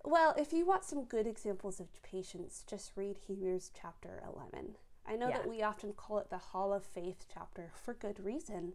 [0.05, 4.75] Well, if you want some good examples of patience, just read Hebrews chapter 11.
[5.05, 5.37] I know Yeah.
[5.39, 8.73] that we often call it the Hall of Faith chapter for good reason,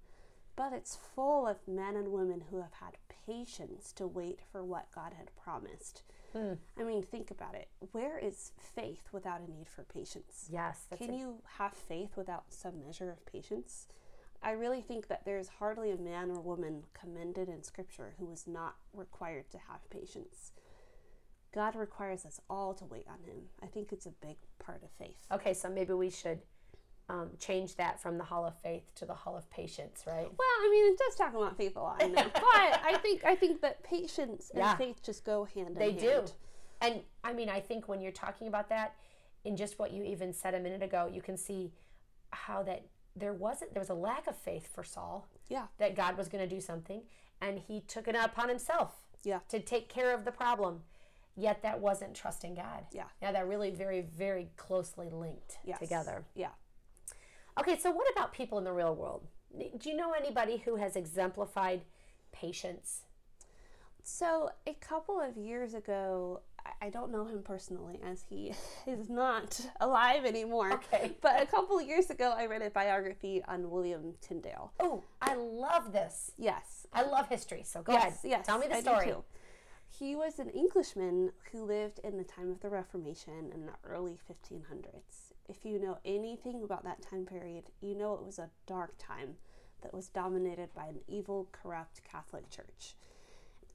[0.57, 4.91] but it's full of men and women who have had patience to wait for what
[4.93, 6.03] God had promised.
[6.33, 6.55] Hmm.
[6.77, 7.69] I mean, think about it.
[7.93, 10.49] Where is faith without a need for patience?
[10.51, 13.88] Yes, that's Can a- you have faith without some measure of patience?
[14.43, 18.47] I really think that there's hardly a man or woman commended in Scripture who was
[18.47, 20.53] not required to have patience.
[21.53, 23.43] God requires us all to wait on Him.
[23.63, 25.19] I think it's a big part of faith.
[25.33, 26.41] Okay, so maybe we should
[27.09, 30.27] um, change that from the Hall of Faith to the Hall of Patience, right?
[30.27, 32.23] Well, I mean, it does talk about faith a lot, I know.
[32.35, 34.77] but I think I think that patience and Yeah.
[34.77, 35.99] faith just go hand in hand.
[35.99, 36.25] They do.
[36.81, 38.95] And I mean, I think when you're talking about that,
[39.45, 41.73] in just what you even said a minute ago, you can see
[42.31, 42.85] how that
[43.17, 46.47] there wasn't there was a lack of faith for Saul Yeah, that God was going
[46.47, 47.03] to do something,
[47.41, 48.93] and he took it upon himself
[49.25, 50.83] yeah, to take care of the problem.
[51.38, 52.85] Yet that wasn't trusting God.
[52.92, 53.05] yeah.
[53.22, 55.79] Yeah, they're really very, very closely linked Yes.
[55.79, 56.24] together.
[56.35, 56.48] Yeah.
[57.61, 59.24] Okay, so what about people in the real world?
[59.57, 61.83] Do you know anybody who has exemplified
[62.33, 63.03] patience?
[64.03, 66.40] So, a couple of years ago,
[66.83, 68.53] I- don't know him personally as he
[68.87, 70.72] is not alive anymore.
[70.72, 71.12] Okay.
[71.20, 74.72] But a couple of years ago, I read a biography on William Tyndale.
[74.81, 76.33] Oh, I love this.
[76.37, 76.87] Yes.
[76.92, 78.18] I love history, so go yes, ahead.
[78.24, 78.46] yes.
[78.46, 79.14] Tell me the I story.
[79.99, 84.17] He was an Englishman who lived in the time of the Reformation in the early
[84.31, 85.33] 1500s.
[85.49, 89.37] If you know anything about that time period, you know it was a dark time
[89.83, 92.95] that was dominated by an evil, corrupt Catholic Church.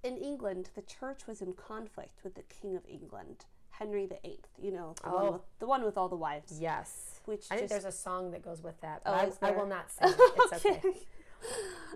[0.04, 3.46] In England, the church was in conflict with the King of England.
[3.72, 4.40] Henry VIII.
[4.62, 5.16] You know, the, Oh.
[5.16, 6.60] one, with, the one with all the wives.
[6.62, 7.20] Yes.
[7.26, 9.52] Which I think there's a song that goes with that, Oh, but is I, I
[9.52, 10.16] will not sing it.
[10.20, 10.82] It's okay.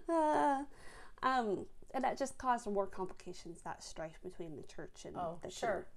[0.10, 0.63] Uh,
[1.24, 1.66] um,
[1.97, 5.57] and that just caused more complications, that strife between the church and Oh, the king.
[5.57, 5.88] sure.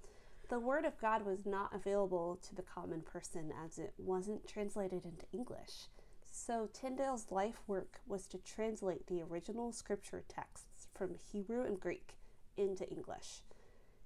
[0.49, 5.05] The word of God was not available to the common person as it wasn't translated
[5.05, 5.89] into English.
[6.25, 12.15] So Tyndale's life work was to translate the original scripture texts from Hebrew and Greek
[12.57, 13.43] into English.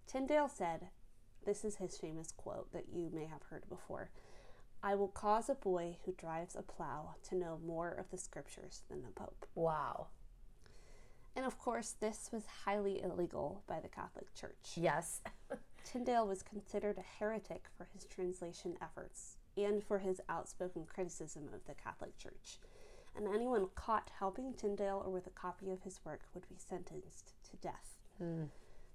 [0.05, 0.89] Tyndale said,
[1.45, 4.09] this is his famous quote that you may have heard before
[4.83, 8.81] I will cause a boy who drives a plow to know more of the scriptures
[8.89, 9.47] than the Pope.
[9.55, 10.07] Wow.
[11.35, 14.73] And of course, this was highly illegal by the Catholic Church.
[14.75, 15.21] Yes.
[15.83, 21.65] Tyndale was considered a heretic for his translation efforts and for his outspoken criticism of
[21.65, 22.59] the Catholic Church.
[23.15, 27.33] And anyone caught helping Tyndale or with a copy of his work would be sentenced
[27.49, 27.99] to death.
[28.17, 28.45] Hmm.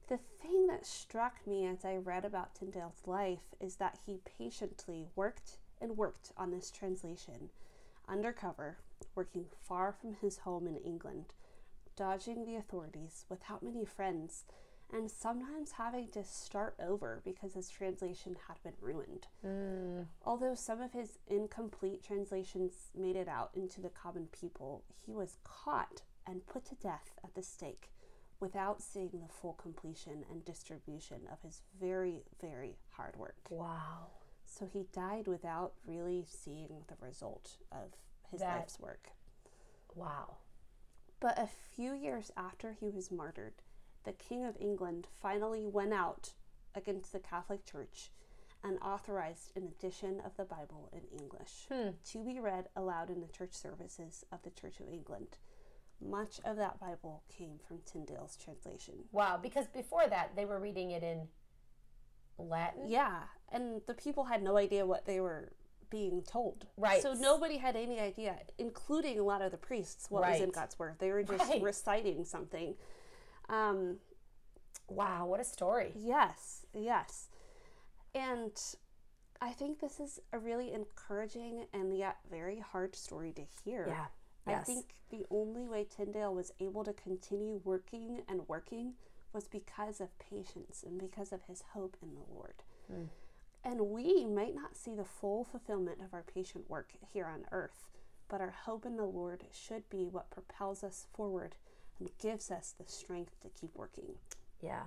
[0.08, 5.06] The thing that struck me as I read about Tyndale's life is that he patiently
[5.14, 7.50] worked and worked on this translation
[8.08, 8.78] undercover,
[9.14, 11.32] working far from his home in England,
[12.00, 14.46] dodging the authorities without many friends,
[14.90, 19.26] and sometimes having to start over because his translation had been ruined.
[19.46, 20.06] Mm.
[20.24, 25.36] Although some of his incomplete translations made it out into the common people, he was
[25.44, 27.90] caught and put to death at the stake
[28.40, 33.36] without seeing the full completion and distribution of his very, very hard work.
[33.50, 34.06] Wow.
[34.46, 37.92] So he died without really seeing the result of
[38.30, 39.10] his That- life's work.
[39.94, 40.38] Wow.
[41.20, 43.54] But a few years after he was martyred,
[44.04, 46.32] the King of England finally went out
[46.74, 48.10] against the Catholic Church
[48.64, 51.90] and authorized an edition of the Bible in English hmm.
[52.04, 55.36] to be read aloud in the church services of the Church of England.
[56.00, 58.94] Much of that Bible came from Tyndale's translation.
[59.12, 59.38] Wow.
[59.42, 61.28] Because before that, they were reading it in
[62.38, 62.88] Latin.
[62.88, 65.52] Yeah, and the people had no idea what they were
[65.90, 66.66] being told.
[66.76, 67.02] Right.
[67.02, 70.52] So nobody had any idea, including a lot of the priests, what was in Right.
[70.52, 70.96] God's word.
[70.98, 71.62] They were just Right.
[71.62, 72.76] reciting something.
[73.48, 73.98] Um,
[74.88, 75.26] Wow.
[75.26, 75.92] What a story.
[75.96, 77.28] Yes, yes.
[78.12, 78.52] And
[79.40, 83.86] I think this is a really encouraging and yet very hard story to hear.
[83.88, 84.06] Yeah.
[84.46, 88.94] I think the only way Tyndale was able to continue working and working
[89.32, 92.64] was because of patience and because of his hope in the Lord.
[92.88, 93.04] Hmm.
[93.64, 97.88] And we might not see the full fulfillment of our patient work here on earth,
[98.28, 101.56] but our hope in the Lord should be what propels us forward
[101.98, 104.14] and gives us the strength to keep working.
[104.62, 104.84] Yeah.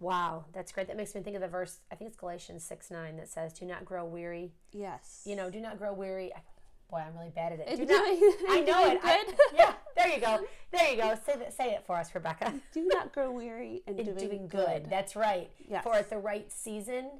[0.00, 0.46] Wow.
[0.52, 0.88] That's great.
[0.88, 3.52] That makes me think of the verse, I think it's Galatians 6 9, that says,
[3.52, 4.52] Do not grow weary.
[4.72, 5.22] Yes.
[5.24, 6.32] You know, do not grow weary.
[6.34, 6.40] I,
[6.90, 7.76] boy, I'm really bad at it.
[7.76, 9.00] Do not, I know it.
[9.04, 9.72] I- yeah.
[9.96, 10.40] There you go.
[10.72, 11.14] There you go.
[11.24, 11.54] Say that.
[11.54, 12.52] Say it for us, Rebecca.
[12.74, 14.66] do not grow weary in, in doing, doing, good.
[14.66, 14.90] good.
[14.90, 15.50] That's right.
[15.70, 15.82] Yes.
[15.84, 17.10] For at the right season,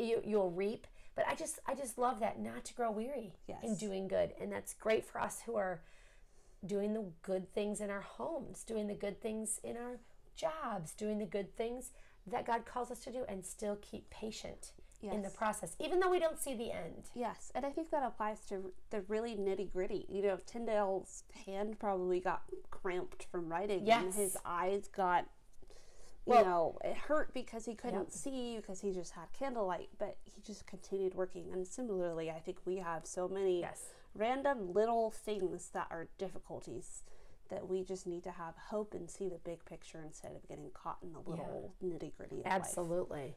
[0.00, 0.86] you you'll reap.
[1.16, 3.32] But I just I just love that not to grow weary
[3.62, 5.82] in doing good, and that's great for us who are
[6.64, 9.98] doing the good things in our homes, doing the good things in our
[10.36, 11.90] jobs, doing the good things
[12.26, 16.10] that God calls us to do, and still keep patient in the process, even though
[16.10, 17.08] we don't see the end.
[17.14, 20.04] Yes, and I think that applies to the really nitty gritty.
[20.10, 24.14] You know, Tyndale's hand probably got cramped from writing, and Yes.
[24.16, 25.26] his eyes got,
[26.30, 28.10] Well- know, it hurt because he couldn't Yep.
[28.10, 31.50] see because he just had candlelight, but he just continued working.
[31.52, 33.92] And similarly, I think we have so many Yes.
[34.14, 37.04] random little things that are difficulties
[37.48, 40.70] that we just need to have hope and see the big picture instead of getting
[40.70, 42.52] caught in the little nitty gritty of life.
[42.52, 43.36] Absolutely.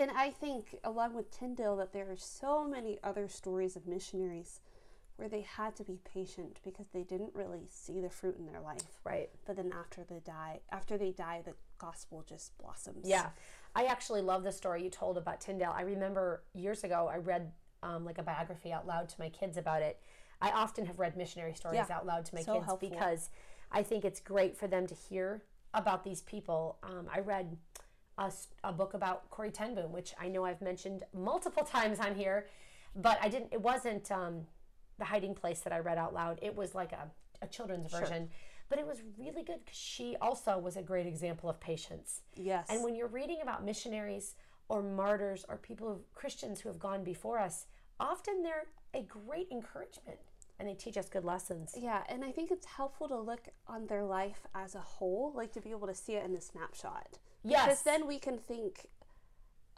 [0.00, 4.60] And I think, along with Tyndale, that there are so many other stories of missionaries
[5.18, 8.60] where they had to be patient because they didn't really see the fruit in their
[8.60, 9.00] life.
[9.04, 9.28] Right.
[9.46, 13.04] But then after they die, after they die, the gospel just blossoms.
[13.04, 13.30] Yeah.
[13.74, 15.74] I actually love the story you told about Tyndale.
[15.76, 17.50] I remember years ago I read
[17.82, 20.00] um, like a biography out loud to my kids about it.
[20.40, 21.96] I often have read missionary stories Yeah.
[21.96, 22.88] out loud to my So kids helpful.
[22.88, 23.30] because
[23.72, 25.42] I think it's great for them to hear
[25.74, 26.78] about these people.
[26.84, 27.56] Um, I read
[28.64, 32.46] a book about Corrie ten Boom, which I know I've mentioned multiple times on here,
[32.94, 33.52] but I didn't.
[33.52, 34.46] It wasn't um,
[34.98, 36.38] the hiding place that I read out loud.
[36.42, 37.10] It was like a,
[37.42, 38.30] a children's version,
[38.68, 42.22] but it was really good because she also was a great example of patience.
[42.34, 42.66] Yes.
[42.68, 44.34] And when you're reading about missionaries
[44.68, 47.66] or martyrs or people, who, Christians who have gone before us,
[47.98, 50.18] often they're a great encouragement
[50.58, 51.74] and they teach us good lessons.
[51.78, 55.52] yeah, and I think it's helpful to look on their life as a whole, like
[55.52, 57.18] to be able to see it in a snapshot.
[57.44, 57.64] Yes.
[57.64, 58.88] Because then we can think,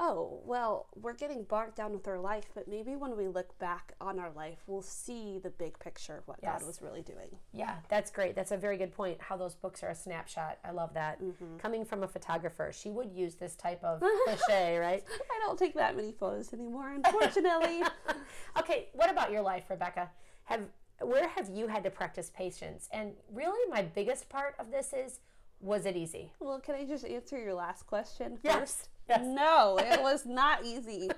[0.03, 3.93] oh, well, we're getting bogged down with our life, but maybe when we look back
[4.01, 6.61] on our life, we'll see the big picture of what Yes.
[6.61, 7.29] God was really doing.
[7.53, 8.35] Yeah, that's great.
[8.35, 9.21] That's a very good point.
[9.21, 10.59] How those books are a snapshot.
[10.65, 11.23] I love that.
[11.23, 11.59] Mm-hmm.
[11.59, 15.05] Coming from a photographer, she would use this type of cliche, right?
[15.31, 17.83] I don't take that many photos anymore, unfortunately.
[18.59, 20.11] Okay, what about your life, Rebecca?
[20.45, 20.63] Have
[21.03, 22.89] where have you had to practice patience?
[22.93, 25.21] And really, my biggest part of this is,
[25.61, 26.33] was it easy?
[26.41, 28.89] well, can I just answer your last question first?
[29.11, 29.21] Yes.
[29.25, 31.11] No, it was not easy.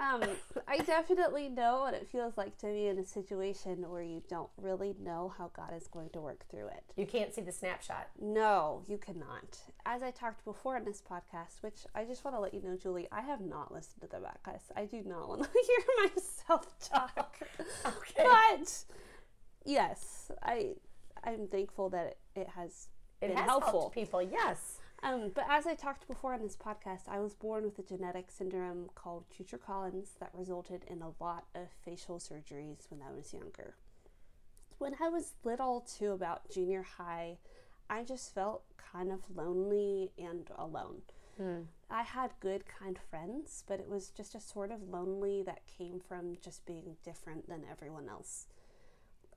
[0.00, 0.22] Um,
[0.66, 4.48] I definitely know what it feels like to be in a situation where you don't
[4.56, 6.82] really know how God is going to work through it.
[6.96, 8.08] You can't see the snapshot.
[8.18, 9.58] No, you cannot.
[9.84, 12.76] As I talked before in this podcast, which I just want to let you know,
[12.78, 14.62] Julie, I have not listened to the podcast.
[14.74, 17.38] I do not want to hear myself talk.
[17.86, 18.24] Okay.
[18.58, 18.84] But
[19.66, 20.76] yes, I
[21.24, 22.88] I'm thankful that it, it has
[23.20, 23.80] It been has helpful.
[23.80, 24.22] helped people.
[24.22, 24.78] Yes.
[25.02, 28.30] Um, but as I talked before on this podcast, I was born with a genetic
[28.30, 33.32] syndrome called Treacher Collins that resulted in a lot of facial surgeries when I was
[33.32, 33.74] younger.
[34.78, 37.38] When I was little, to about junior high,
[37.88, 41.02] I just felt kind of lonely and alone.
[41.90, 46.00] I had good, kind friends, but it was just a sort of lonely that came
[46.00, 48.46] from just being different than everyone else.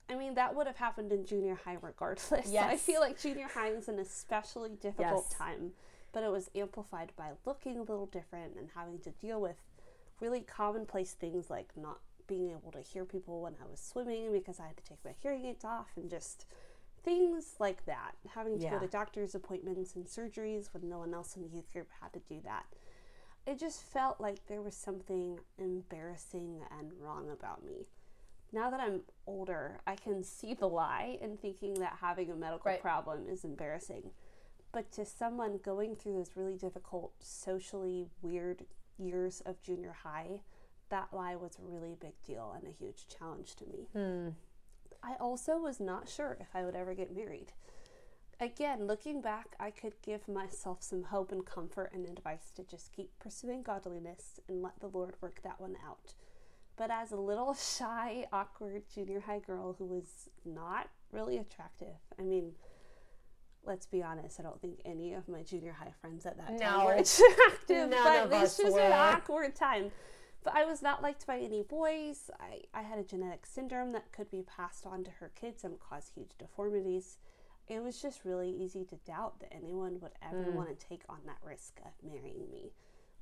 [0.09, 2.49] I mean, that would have happened in junior high regardless.
[2.51, 2.69] Yes.
[2.71, 5.37] I feel like junior high is an especially difficult Yes.
[5.37, 5.71] time,
[6.11, 9.55] but it was amplified by looking a little different and having to deal with
[10.19, 14.59] really commonplace things like not being able to hear people when I was swimming because
[14.59, 16.45] I had to take my hearing aids off and just
[17.03, 18.13] things like that.
[18.33, 18.71] Having to Yeah.
[18.71, 22.13] go to doctor's appointments and surgeries when no one else in the youth group had
[22.13, 22.65] to do that.
[23.45, 27.87] It just felt like there was something embarrassing and wrong about me.
[28.53, 32.69] Now that I'm older, I can see the lie in thinking that having a medical
[32.71, 32.79] Right.
[32.81, 34.11] problem is embarrassing.
[34.71, 38.65] But to someone going through those really difficult, socially weird
[38.97, 40.41] years of junior high,
[40.89, 43.87] that lie was a really big deal and a huge challenge to me.
[43.93, 44.29] Hmm.
[45.01, 47.53] I also was not sure if I would ever get married.
[48.39, 52.91] Again, looking back, I could give myself some hope and comfort and advice to just
[52.91, 56.13] keep pursuing godliness and let the Lord work that one out.
[56.75, 62.23] But as a little shy, awkward junior high girl who was not really attractive, I
[62.23, 62.53] mean,
[63.65, 66.85] let's be honest, I don't think any of my junior high friends at that time
[66.85, 68.79] were attractive, None but this was were.
[68.79, 69.91] an awkward time.
[70.43, 72.29] But I was not liked by any boys.
[72.39, 75.79] I, I had a genetic syndrome that could be passed on to her kids and
[75.79, 77.17] cause huge deformities.
[77.69, 80.55] It was just really easy to doubt that anyone would ever hmm.
[80.55, 82.73] want to take on that risk of marrying me,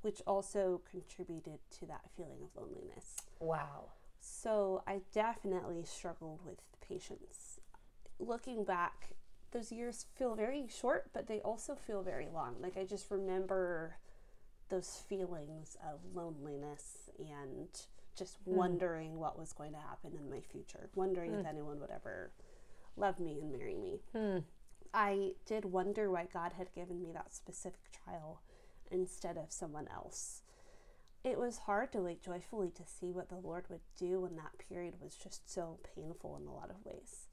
[0.02, 3.16] which also contributed to that feeling of loneliness.
[3.40, 3.92] Wow.
[4.20, 7.60] So I definitely struggled with patience.
[8.20, 9.16] Looking back,
[9.52, 12.56] those years feel very short, but they also feel very long.
[12.62, 13.98] Like I just remember
[14.70, 17.68] those feelings of loneliness and
[18.16, 18.56] just hmm.
[18.56, 21.48] wondering what was going to happen in my future, wondering if hmm.
[21.48, 22.32] anyone would ever
[22.96, 24.02] love me and marry me.
[24.16, 24.40] Hmm.
[24.94, 28.42] I did wonder why God had given me that specific trial
[28.92, 30.42] instead of someone else.
[31.24, 34.58] It was hard to wait joyfully to see what the Lord would do when that
[34.70, 37.28] period was just so painful in a lot of ways.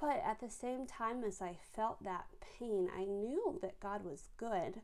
[0.00, 2.26] But at the same time as I felt that
[2.58, 4.82] pain, I knew that God was good.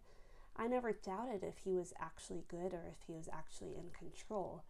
[0.56, 4.64] I never doubted if He was actually good or if He was actually in control.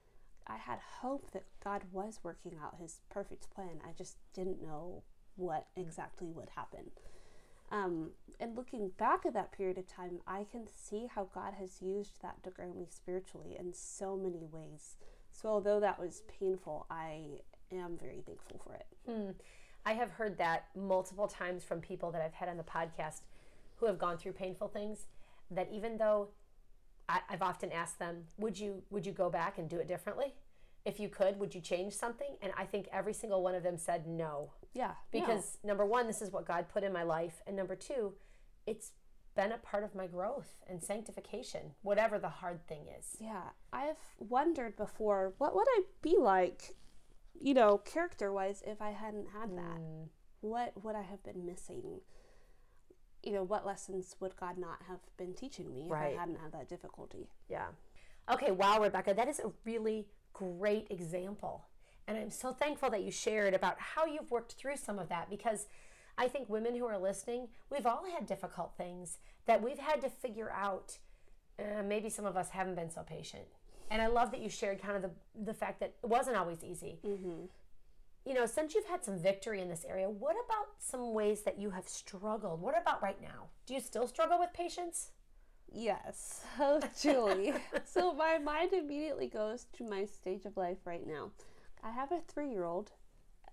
[0.46, 3.80] I had hope that God was working out His perfect plan.
[3.82, 5.04] I just didn't know
[5.36, 6.90] what exactly would happen.
[7.72, 11.80] Um, and looking back at that period of time, I can see how God has
[11.80, 14.96] used that to grow me spiritually in so many ways.
[15.32, 17.40] So, although that was painful, I
[17.72, 19.36] am very thankful for it.
[19.86, 23.22] I have heard that multiple times from people that I've had on the podcast
[23.76, 25.06] who have gone through painful things.
[25.50, 26.28] That even though
[27.08, 30.34] I, I've often asked them, "Would you would you go back and do it differently?
[30.84, 33.78] If you could, would you change something?" And I think every single one of them
[33.78, 37.54] said no, Yeah, because number one, this is what God put in my life, and
[37.56, 38.14] number two,
[38.66, 38.92] it's
[39.34, 43.16] been a part of my growth and sanctification, whatever the hard thing is.
[43.20, 46.74] Yeah, I've wondered before what would I be like,
[47.40, 49.78] you know, character wise, if I hadn't had that?
[49.78, 50.04] Hmm.
[50.40, 52.00] What would I have been missing?
[53.22, 56.14] You know, what lessons would God not have been teaching me if Right.
[56.16, 57.30] I hadn't had that difficulty?
[57.48, 57.68] Yeah.
[58.30, 61.66] Okay, wow, Rebecca, that is a really great example.
[62.06, 65.30] And I'm so thankful that you shared about how you've worked through some of that
[65.30, 65.66] because
[66.18, 70.10] I think women who are listening, we've all had difficult things that we've had to
[70.10, 70.98] figure out.
[71.58, 73.44] Uh, maybe some of us haven't been so patient.
[73.90, 75.10] And I love that you shared kind of the,
[75.44, 76.98] the fact that it wasn't always easy.
[78.24, 81.58] You know, since you've had some victory in this area, what about some ways that
[81.58, 82.60] you have struggled?
[82.60, 83.48] What about right now?
[83.66, 85.11] Do you still struggle with patience?
[85.70, 86.42] Yes.
[86.58, 87.54] Oh, Julie.
[87.84, 91.30] so my mind immediately goes to my stage of life right now.
[91.82, 92.92] I have a three-year-old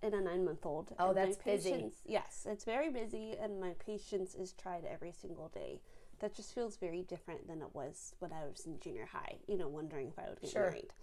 [0.02, 0.94] and a nine-month-old.
[1.00, 1.92] Oh, and my that's busy.
[2.06, 5.82] Yes, it's very busy, and my patience is tried every single day.
[6.20, 9.38] That just feels very different than it was when I was in junior high.
[9.48, 10.64] You know, wondering if I would get Sure.
[10.70, 10.94] married.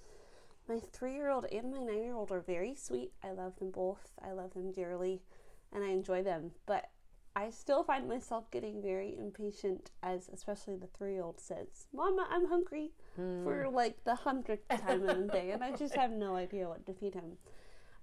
[0.68, 3.12] My three-year-old and my nine-year-old are very sweet.
[3.22, 4.10] I love them both.
[4.22, 5.22] I love them dearly,
[5.72, 6.52] and I enjoy them.
[6.66, 6.90] But
[7.36, 12.26] I still find myself getting very impatient as especially the three year old says, Mama,
[12.30, 12.92] I'm hungry
[13.44, 16.86] for like the hundredth time in the day and I just have no idea what
[16.86, 17.36] to feed him.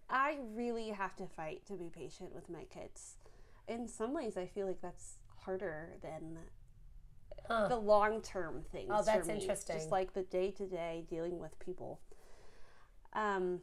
[0.07, 3.17] I really have to fight to be patient with my kids.
[3.67, 6.37] In some ways I feel like that's harder than
[7.47, 7.67] Huh.
[7.67, 8.89] the long term things.
[8.89, 9.75] Oh, that's interesting.
[9.75, 11.99] Just like the day to day dealing with people.
[13.13, 13.59] Um,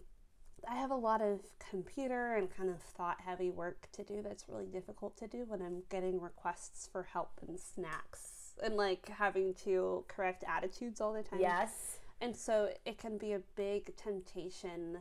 [0.68, 1.40] I have a lot of
[1.70, 5.62] computer and kind of thought heavy work to do that's really difficult to do when
[5.62, 11.22] I'm getting requests for help and snacks and like having to correct attitudes all the
[11.22, 11.40] time.
[11.40, 11.98] Yes.
[12.20, 14.98] And so it can be a big temptation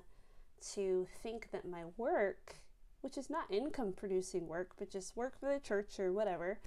[0.73, 2.55] to think that my work,
[3.01, 6.59] which is not income producing work, but just work for the church or whatever,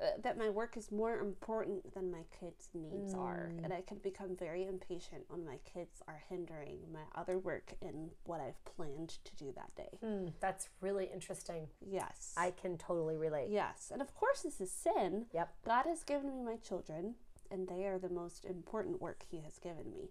[0.00, 3.50] uh, that my work is more important than my kids' needs are.
[3.64, 8.10] And I can become very impatient when my kids are hindering my other work and
[8.24, 9.98] what I've planned to do that day.
[10.00, 11.68] Hmm, that's really interesting.
[11.84, 12.32] Yes.
[12.36, 13.48] I can totally relate.
[13.50, 13.90] Yes.
[13.92, 15.26] And of course, this is sin.
[15.32, 15.52] Yep.
[15.66, 17.14] God has given me my children,
[17.50, 20.10] and they are the most important work He has given me.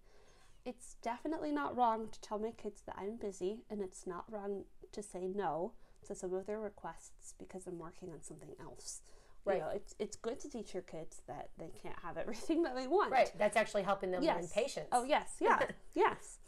[0.66, 4.66] It's definitely not wrong to tell my kids that I'm busy, and it's not wrong
[4.92, 5.72] to say no
[6.08, 9.02] to some of their requests because I'm working on something else.
[9.48, 9.62] You Right.
[9.62, 12.88] know, it's it's good to teach your kids that they can't have everything that they
[12.88, 13.12] want.
[13.12, 13.32] Right.
[13.38, 14.90] That's actually helping them learn patience.
[14.92, 15.60] Oh yes, yeah,
[15.94, 16.40] yes.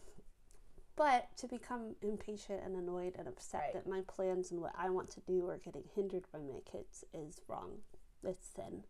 [0.95, 3.73] But to become impatient and annoyed and upset Right.
[3.73, 7.05] that my plans and what I want to do are getting hindered by my kids
[7.13, 7.79] is wrong.
[8.23, 8.83] It's sin.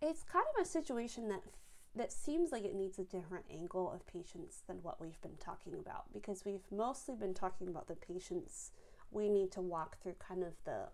[0.00, 1.58] It's kind of a situation that f-
[1.94, 5.74] that seems like it needs a different angle of patience than what we've been talking
[5.78, 8.72] about because we've mostly been talking about the patience
[9.10, 10.88] we need to walk through kind of the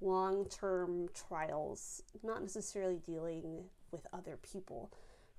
[0.00, 4.92] long-term trials, not necessarily dealing with other people.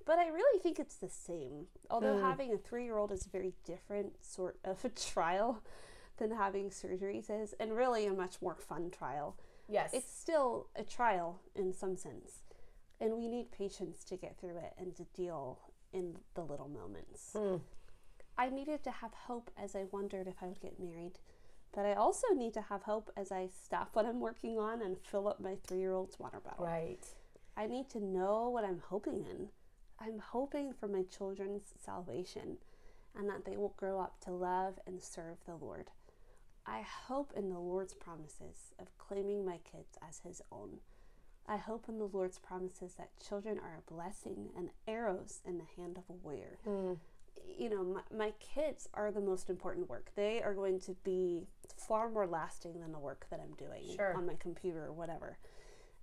[0.04, 1.66] But I really think it's the same.
[1.90, 2.22] Although mm.
[2.22, 5.62] having a three year old is a very different sort of a trial
[6.18, 9.36] than having surgeries is, and really a much more fun trial.
[9.68, 9.90] yes.
[9.92, 12.42] It's still a trial in some sense.
[13.00, 15.58] And we need patience to get through it and to deal
[15.92, 17.30] in the little moments.
[17.36, 17.56] Hmm.
[18.38, 21.18] I needed to have hope as I wondered if I would get married.
[21.74, 24.98] But I also need to have hope as I stop what I'm working on and
[24.98, 26.66] fill up my three year old's water bottle.
[26.66, 27.04] right.
[27.56, 29.48] I need to know what I'm hoping in.
[30.00, 32.56] I'm hoping for my children's salvation
[33.16, 35.90] and that they will grow up to love and serve the Lord.
[36.66, 40.78] I hope in the Lord's promises of claiming my kids as His own.
[41.46, 45.64] I hope in the Lord's promises that children are a blessing and arrows in the
[45.76, 46.58] hand of a warrior.
[46.64, 46.92] Hmm.
[47.58, 50.10] You know, my, my kids are the most important work.
[50.16, 54.14] They are going to be far more lasting than the work that I'm doing Sure.
[54.16, 55.38] on my computer or whatever.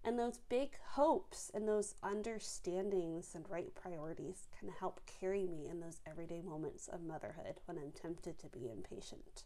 [0.06, 5.82] And those big hopes and those understandings and right priorities can help carry me in
[5.82, 9.44] those everyday moments of motherhood when I'm tempted to be impatient.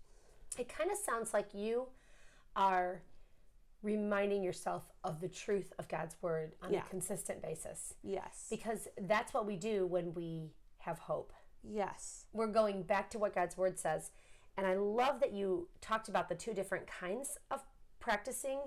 [0.60, 1.88] It kind of sounds like you
[2.56, 3.02] are
[3.82, 6.86] reminding yourself of the truth of God's word on Yeah.
[6.86, 7.96] a consistent basis.
[8.04, 8.48] Yes.
[8.50, 11.34] Because that's what we do when we have hope.
[11.64, 12.26] Yes.
[12.34, 14.12] We're going back to what God's word says.
[14.58, 17.64] And I love that you talked about the two different kinds of
[18.00, 18.60] practicing,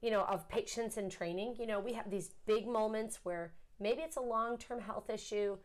[0.00, 1.56] you know, of patience and training.
[1.58, 5.58] You know, we have these big moments where maybe it's a long term health issue,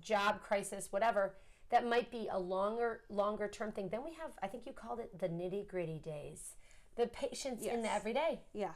[0.00, 1.36] job crisis, whatever.
[1.70, 3.88] That might be a longer, longer term thing.
[3.90, 6.56] Then we have, I think you called it the nitty gritty days,
[6.96, 8.40] the patience in the everyday.
[8.52, 8.72] Yeah.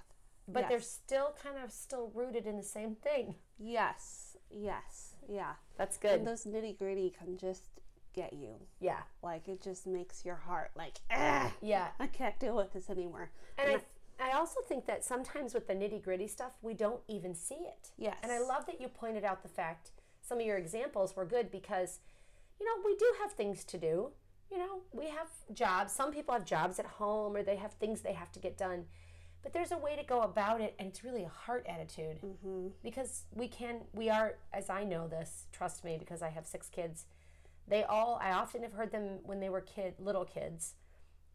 [0.46, 0.68] But yes.
[0.68, 3.34] they're still kind of still rooted in the same thing.
[3.58, 4.36] Yes.
[4.50, 5.13] Yes.
[5.28, 5.52] Yeah.
[5.76, 6.18] That's good.
[6.18, 7.64] And those nitty gritty can just
[8.14, 8.54] get you.
[8.80, 9.00] Yeah.
[9.22, 11.88] Like it just makes your heart like, ah, Yeah.
[11.98, 13.30] I can't deal with this anymore.
[13.58, 13.80] And
[14.20, 17.56] I, I also think that sometimes with the nitty gritty stuff, we don't even see
[17.56, 17.90] it.
[17.98, 18.16] Yes.
[18.22, 19.90] And I love that you pointed out the fact
[20.22, 21.98] some of your examples were good because,
[22.60, 24.10] you know, we do have things to do.
[24.50, 25.92] You know, we have jobs.
[25.92, 28.84] Some people have jobs at home or they have things they have to get done.
[29.44, 32.68] But there's a way to go about it, and it's really a heart attitude mm-hmm.
[32.82, 36.68] because we can, we are, as I know this, trust me, because I have six
[36.70, 37.04] kids.
[37.68, 40.74] They all, I often have heard them when they were kid, little kids,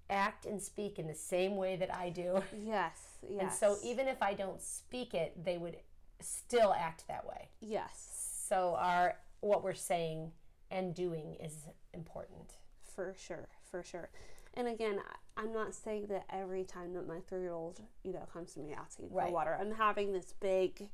[0.09, 2.43] act and speak in the same way that I do.
[2.59, 2.99] Yes.
[3.29, 3.41] Yes.
[3.41, 5.75] And so even if I don't speak it, they would
[6.21, 7.49] still act that way.
[7.59, 10.31] yes, So our what we're saying
[10.71, 12.53] and doing is important.
[12.95, 14.09] for sure, for sure.
[14.53, 14.99] And again,
[15.37, 18.59] I'm not saying that every time that my three year old, you know, comes to
[18.59, 19.27] me asking Right.
[19.27, 20.89] for water, I'm having this big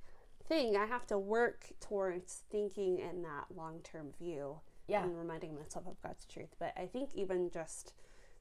[0.48, 0.76] thing.
[0.78, 5.04] I have to work towards thinking in that long term view Yeah.
[5.04, 6.56] and reminding myself of God's truth.
[6.60, 7.94] But I think even just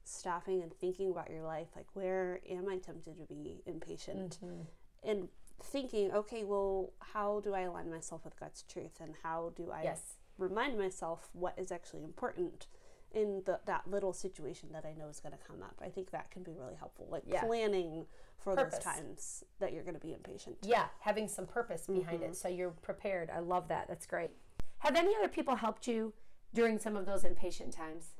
[0.03, 4.37] stopping and thinking about your life, like where am I tempted to be impatient?
[4.43, 4.61] Mm-hmm.
[5.03, 5.29] And
[5.63, 9.83] thinking, okay, well, how do I align myself with God's truth and how do I
[9.83, 10.17] Yes.
[10.37, 12.67] remind myself what is actually important
[13.15, 15.75] in the, that little situation that I know is going to come up?
[15.81, 17.41] I think that can be really helpful, like Yeah.
[17.43, 18.05] planning
[18.37, 18.75] for Purpose.
[18.75, 20.57] those times that you're going to be impatient.
[20.61, 22.31] Yeah, having some purpose behind Mm-hmm.
[22.31, 23.29] it so you're prepared.
[23.29, 23.87] I love that.
[23.87, 24.31] That's great.
[24.79, 26.13] Have any other people helped you
[26.53, 28.11] during some of those impatient times?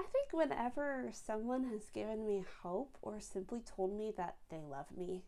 [0.00, 4.86] I think whenever someone has given me hope or simply told me that they love
[4.96, 5.24] me,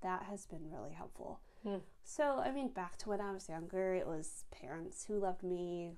[0.00, 1.40] that has been really helpful.
[1.62, 1.76] Hmm.
[2.02, 5.92] So, I mean, back to when I was younger, it was parents who loved me,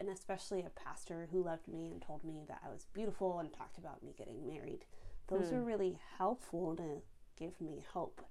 [0.00, 3.52] and especially a pastor who loved me and told me that I was beautiful and
[3.52, 4.84] talked about me getting married.
[5.28, 5.66] Those were hmm.
[5.66, 7.02] really helpful to
[7.38, 8.22] give me hope.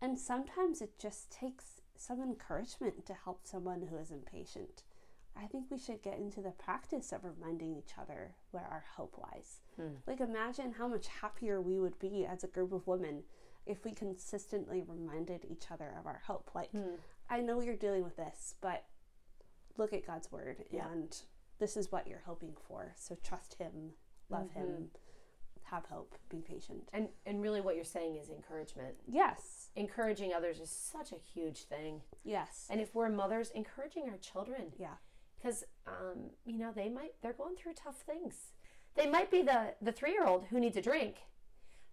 [0.00, 4.82] And sometimes it just takes some encouragement to help someone who is impatient.
[5.36, 9.16] I think we should get into the practice of reminding each other where our hope
[9.18, 9.60] lies.
[9.76, 9.96] Hmm.
[10.06, 13.22] Like, imagine how much happier we would be as a group of women
[13.66, 16.50] if we consistently reminded each other of our hope.
[16.54, 16.96] Like, hmm.
[17.30, 18.84] I know you're dealing with this, but
[19.78, 20.86] look at God's word Yeah.
[20.90, 21.16] and
[21.58, 22.92] this is what you're hoping for.
[22.96, 23.92] So trust Him,
[24.28, 24.90] love Him,
[25.64, 26.88] have hope, be patient.
[26.92, 28.96] And and really what you're saying is encouragement.
[29.06, 32.02] Yes, Encouraging others is such a huge thing.
[32.24, 34.96] yes, And if we're mothers, encouraging our children yeah,
[35.36, 38.52] because um, you know they might they're going through tough things.
[38.94, 41.16] They might be the the three year old who needs a drink,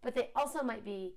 [0.01, 1.15] but they also might be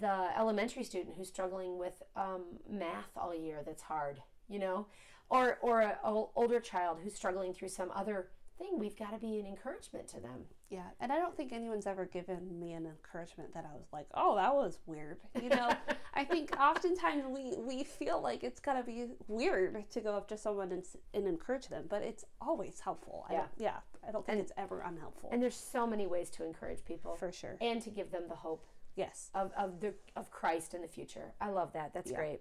[0.00, 3.62] the elementary student who's struggling with um, math all year.
[3.64, 4.86] That's hard, you know,
[5.30, 8.28] or or a, a older child who's struggling through some other
[8.58, 8.78] thing.
[8.78, 10.46] We've got to be an encouragement to them.
[10.70, 10.84] yeah.
[10.98, 14.34] And I don't think anyone's ever given me an encouragement that I was like, oh,
[14.36, 15.18] that was weird.
[15.42, 15.74] You know,
[16.14, 20.38] I think oftentimes we, we feel like it's gotta be weird to go up to
[20.38, 20.82] someone and,
[21.12, 23.26] and encourage them, but it's always helpful.
[23.30, 23.36] Yeah.
[23.40, 23.76] don't, yeah.
[24.08, 25.28] I don't think it's ever unhelpful.
[25.32, 27.58] And there's so many ways to encourage people for sure.
[27.60, 29.30] and to give them the hope Yes.
[29.34, 31.34] of, of the of Christ in the future.
[31.42, 31.92] I love that.
[31.92, 32.16] That's Yeah.
[32.16, 32.40] great.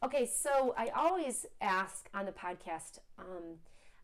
[0.00, 3.56] Okay, so I always ask on the podcast um,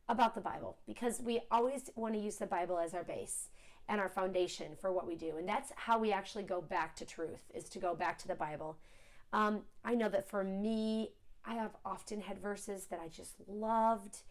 [0.09, 3.49] about the Bible because we always want to use the Bible as our base
[3.89, 7.05] and our foundation for what we do, and that's how we actually go back to
[7.05, 8.77] truth is to go back to the Bible.
[9.33, 11.13] Um, I know that for me,
[11.45, 14.23] I have often had verses that I just loved,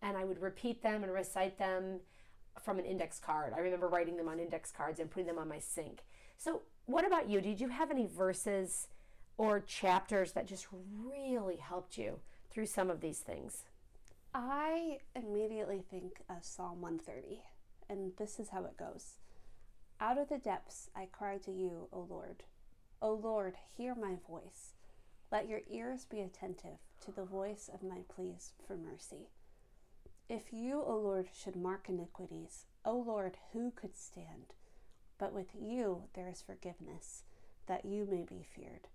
[0.00, 2.00] and I would repeat them and recite them
[2.64, 3.52] from an index card.
[3.54, 6.00] I remember writing them on index cards and putting them on my sink.
[6.38, 7.42] So, what about you?
[7.42, 8.86] Did you have any verses
[9.40, 10.66] or chapters that just
[11.02, 12.20] really helped you
[12.50, 13.64] through some of these things?
[14.34, 17.40] I immediately think of Psalm 130,
[17.88, 19.14] and this is how it goes
[19.98, 22.42] Out of the depths I cry to you, O Lord.
[23.00, 24.74] O Lord, hear my voice.
[25.32, 26.76] Let your ears be attentive
[27.06, 29.30] to the voice of my pleas for mercy.
[30.28, 34.52] If you, O Lord, should mark iniquities, O Lord, who could stand?
[35.16, 37.22] But with you there is forgiveness,
[37.64, 38.88] that you may be feared.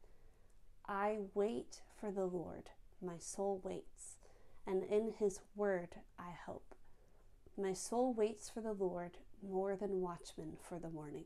[0.87, 2.69] I wait for the Lord,
[3.01, 4.15] my soul waits
[4.67, 6.75] and in his word I hope.
[7.57, 9.17] My soul waits for the Lord
[9.47, 11.25] more than watchmen for the morning,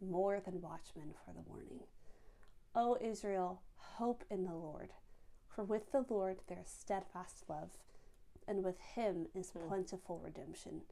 [0.00, 1.80] more than watchmen for the morning.
[2.74, 4.92] O Israel, hope in the Lord,
[5.48, 7.70] for with the Lord there is steadfast love,
[8.46, 9.66] and with him is hmm.
[9.68, 10.82] plentiful redemption,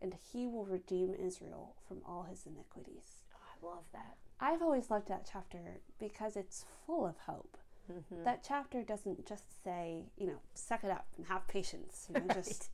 [0.00, 3.22] and he will redeem Israel from all his iniquities.
[3.62, 4.16] I love that.
[4.40, 7.56] I've always loved that chapter because it's full of hope.
[7.92, 8.24] Mm-hmm.
[8.24, 12.06] That chapter doesn't just say, you know, suck it up and have patience.
[12.14, 12.70] You know, just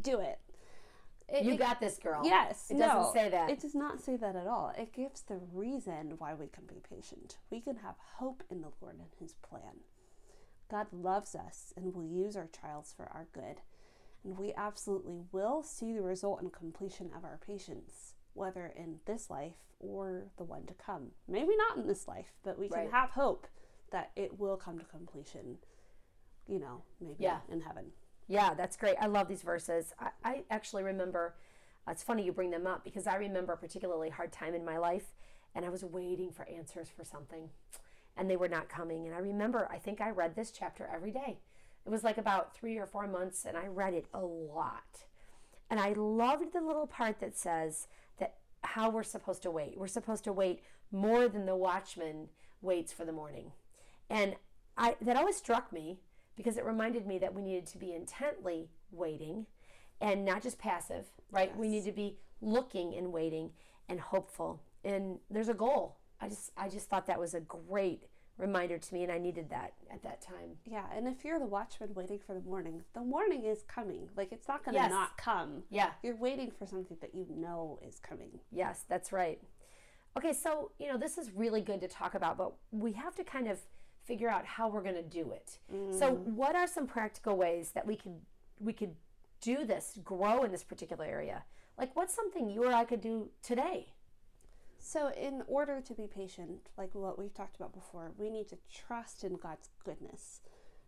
[0.00, 0.38] do it.
[1.28, 2.22] It- You it- got this, girl.
[2.24, 3.50] Yes, It doesn't no, say that.
[3.50, 4.72] It does not say that at all.
[4.76, 7.38] It gives the reason why we can be patient.
[7.50, 9.84] We can have hope in the Lord and His plan.
[10.70, 13.60] God loves us and will use our trials for our good.
[14.24, 19.30] And we absolutely will see the result and completion of our patience, whether in this
[19.30, 21.08] life or the one to come.
[21.28, 22.90] Maybe not in this life, but we can Right.
[22.90, 23.46] have hope
[23.90, 25.58] that it will come to completion,
[26.46, 27.40] you know, maybe Yeah.
[27.48, 27.92] in heaven.
[28.28, 28.96] Yeah, that's great.
[29.00, 29.92] I love these verses.
[29.98, 31.34] I, I actually remember,
[31.86, 34.64] uh, it's funny you bring them up because I remember a particularly hard time in
[34.64, 35.12] my life
[35.54, 37.50] and I was waiting for answers for something
[38.16, 39.06] and they were not coming.
[39.06, 41.40] And I remember, I think I read this chapter every day.
[41.84, 45.04] It was like about three or four months and I read it a lot.
[45.68, 47.88] And I loved the little part that says
[48.64, 49.76] how we're supposed to wait.
[49.76, 50.60] We're supposed to wait
[50.90, 52.28] more than the watchman
[52.60, 53.52] waits for the morning.
[54.08, 54.36] And
[54.76, 56.00] I that always struck me
[56.36, 59.46] because it reminded me that we needed to be intently waiting
[60.00, 61.56] and not just passive, right?
[61.56, 63.50] We need to be looking and waiting
[63.88, 64.62] and hopeful.
[64.84, 65.98] And there's a goal.
[66.20, 68.04] I just I just thought that was a great
[68.38, 70.56] reminder to me, and I needed that at that time.
[70.64, 74.08] Yeah, and if you're the watchman waiting for the morning, the morning is coming.
[74.16, 74.90] Like it's not going to Yes.
[74.90, 75.62] not come.
[75.70, 75.90] Yeah.
[76.02, 78.40] You're waiting for something that you know is coming.
[78.50, 79.40] Yes, that's right.
[80.16, 83.24] Okay, so, you know, this is really good to talk about, but we have to
[83.24, 83.58] kind of
[84.04, 85.58] figure out how we're going to do it.
[85.98, 86.24] So, mm.
[86.34, 88.20] what are some practical ways that we could
[88.60, 88.94] we could
[89.40, 91.44] do this, grow in this particular area?
[91.78, 93.88] Like what's something you or I could do today?
[94.84, 98.58] So, in order to be patient, like what we've talked about before, we need to
[98.68, 100.40] trust in God's goodness.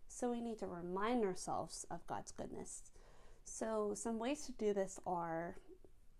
[0.09, 2.91] So, we need to remind ourselves of God's goodness.
[3.45, 5.55] So, some ways to do this are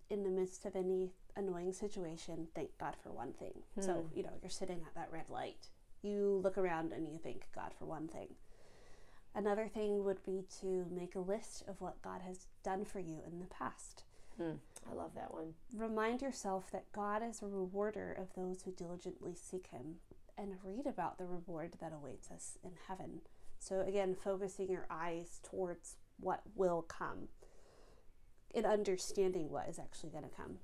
[0.10, 3.64] in the midst of any annoying situation, thank God for one thing.
[3.82, 4.18] So, hmm.
[4.18, 5.68] you know, you're sitting at that red light,
[6.02, 8.30] you look around and you thank God for one thing.
[9.36, 13.20] Another thing would be to make a list of what God has done for you
[13.28, 14.06] in the past
[14.42, 14.58] Mm.
[14.90, 15.54] I love that one.
[15.74, 19.96] remind yourself that God is a rewarder of those who diligently seek Him
[20.38, 23.22] and read about the reward that awaits us in heaven.
[23.60, 27.30] So, again, focusing your eyes towards what will come
[28.54, 30.58] and understanding what is actually going to come.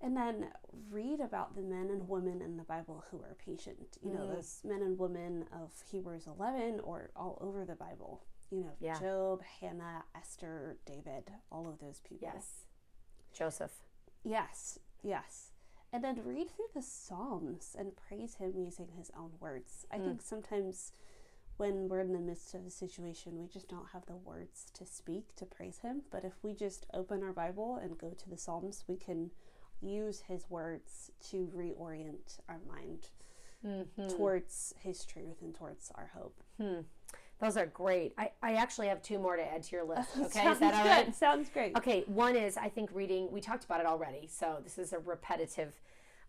[0.00, 0.46] And then
[0.90, 3.98] read about the men and women in the Bible who are patient.
[4.02, 4.34] You know, mm.
[4.34, 8.22] those men and women of Hebrews 11 or all over the Bible.
[8.50, 8.98] You know, Yeah.
[8.98, 12.28] Job, Hannah, Esther, David, all of those people.
[12.32, 12.66] Yes.
[13.32, 13.84] Joseph.
[14.24, 15.52] Yes, yes.
[15.92, 19.86] And then read through the Psalms and praise Him using His own words.
[19.90, 20.04] I mm.
[20.04, 20.92] think sometimes
[21.56, 24.86] when we're in the midst of a situation, we just don't have the words to
[24.86, 26.02] speak to praise Him.
[26.10, 29.30] But if we just open our Bible and go to the Psalms, we can
[29.80, 33.08] use His words to reorient our mind
[33.64, 34.08] mm-hmm.
[34.08, 36.42] towards His truth and towards our hope.
[36.56, 36.80] Hmm.
[37.40, 38.12] Those are great.
[38.18, 40.10] I, I actually have two more to add to your list.
[40.16, 41.14] Okay, is that all good.
[41.14, 41.76] Sounds great.
[41.76, 44.98] Okay, one is I think reading, we talked about it already, so this is a
[44.98, 45.72] repetitive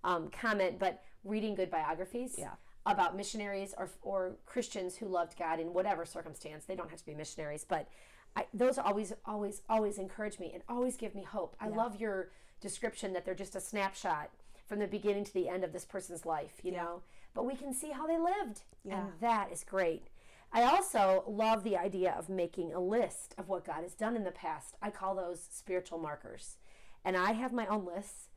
[0.03, 2.51] um, comment, but reading good biographies Yeah.
[2.85, 6.65] about missionaries or, or Christians who loved God in whatever circumstance.
[6.65, 7.87] They don't have to be missionaries, but
[8.35, 11.55] I, those always, always, always encourage me and always give me hope.
[11.59, 12.29] I love your
[12.61, 14.29] description that they're just a snapshot
[14.65, 17.01] from the beginning to the end of this person's life, you know,
[17.33, 19.01] but we can see how they lived, Yeah.
[19.01, 20.07] and that is great.
[20.53, 24.23] I also love the idea of making a list of what God has done in
[24.23, 24.75] the past.
[24.81, 26.57] I call those spiritual markers.
[27.05, 28.29] And I have my own lists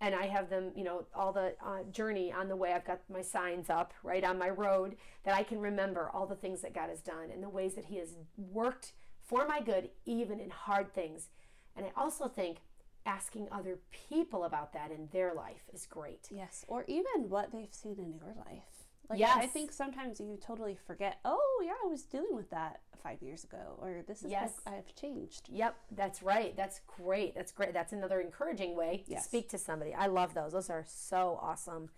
[0.00, 2.72] and I have them, you know, all the uh, journey on the way.
[2.72, 6.34] I've got my signs up right on my road that I can remember all the
[6.34, 8.92] things that God has done and the ways that He has worked
[9.22, 11.30] for my good, even in hard things.
[11.74, 12.58] And I also think
[13.06, 13.78] asking other
[14.10, 16.28] people about that in their life is great.
[16.30, 18.73] Yes, or even what they've seen in your life.
[19.10, 21.18] Like I think sometimes you totally forget.
[21.24, 24.54] Oh yeah, I was dealing with that five years ago, or this is Yes.
[24.64, 25.48] how I've changed.
[25.50, 26.56] Yep, that's right.
[26.56, 27.34] That's great.
[27.34, 27.74] That's great.
[27.74, 29.94] That's another encouraging way to speak to somebody.
[29.94, 30.52] I love those.
[30.52, 31.90] Those are so awesome.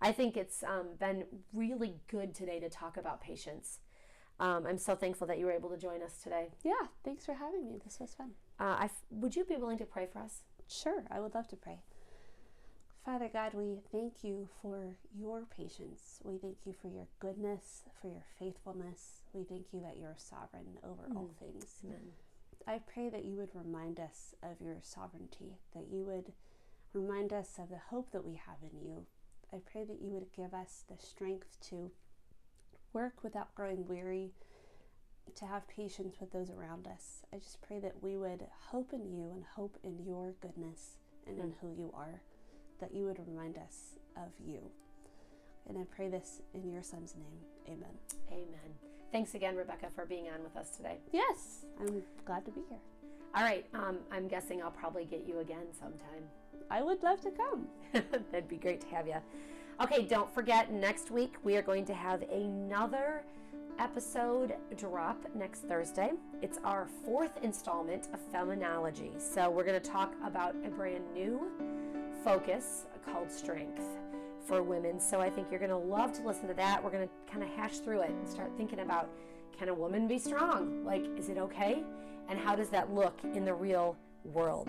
[0.00, 3.80] I think it's um, been really good today to talk about patience.
[4.40, 6.48] Um, I'm so thankful that you were able to join us today.
[6.62, 6.72] Yeah,
[7.04, 7.78] thanks for having me.
[7.84, 8.30] This was fun.
[8.60, 10.42] Uh, I f- would you be willing to pray for us?
[10.68, 11.80] Sure, I would love to pray.
[13.04, 16.20] Father God, we thank you for your patience.
[16.24, 19.20] We thank you for your goodness, for your faithfulness.
[19.34, 21.38] We thank you that you're sovereign over all mm.
[21.38, 21.66] things.
[21.84, 22.00] Amen.
[22.66, 26.32] I pray that you would remind us of your sovereignty, that you would
[26.94, 29.04] remind us of the hope that we have in you.
[29.52, 31.90] I pray that you would give us the strength to
[32.94, 34.32] work without growing weary,
[35.34, 37.22] to have patience with those around us.
[37.34, 40.96] I just pray that we would hope in you and hope in your goodness
[41.26, 41.54] and in mm.
[41.60, 42.22] who you are,
[42.84, 44.58] that you would remind us of you.
[45.68, 47.74] And I pray this in your son's name.
[47.74, 47.94] Amen.
[48.30, 48.74] Amen.
[49.10, 50.98] Thanks again, Rebecca, for being on with us today.
[51.12, 52.78] Yes, I'm glad to be here.
[53.34, 53.64] All right.
[53.72, 56.24] Um, I'm guessing I'll probably get you again sometime.
[56.70, 57.68] I would love to come.
[58.32, 59.16] That'd be great to have you.
[59.82, 63.24] Okay, don't forget, next week we are going to have another
[63.78, 66.12] episode drop next Thursday.
[66.42, 69.20] It's our fourth installment of Feminology.
[69.20, 71.50] So we're going to talk about a brand new
[72.24, 73.82] focus called Strength
[74.46, 74.98] for women.
[74.98, 76.82] So I think you're going to love to listen to that.
[76.82, 79.10] We're going to kind of hash through it and start thinking about
[79.58, 80.84] can a woman be strong?
[80.84, 81.84] Like, is it okay?
[82.28, 84.68] And how does that look in the real world?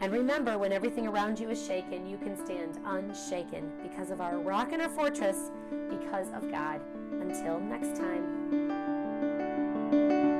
[0.00, 4.38] And remember, when everything around you is shaken, you can stand unshaken because of our
[4.38, 5.52] rock and our fortress,
[5.88, 6.80] because of God.
[7.20, 10.33] Until next time.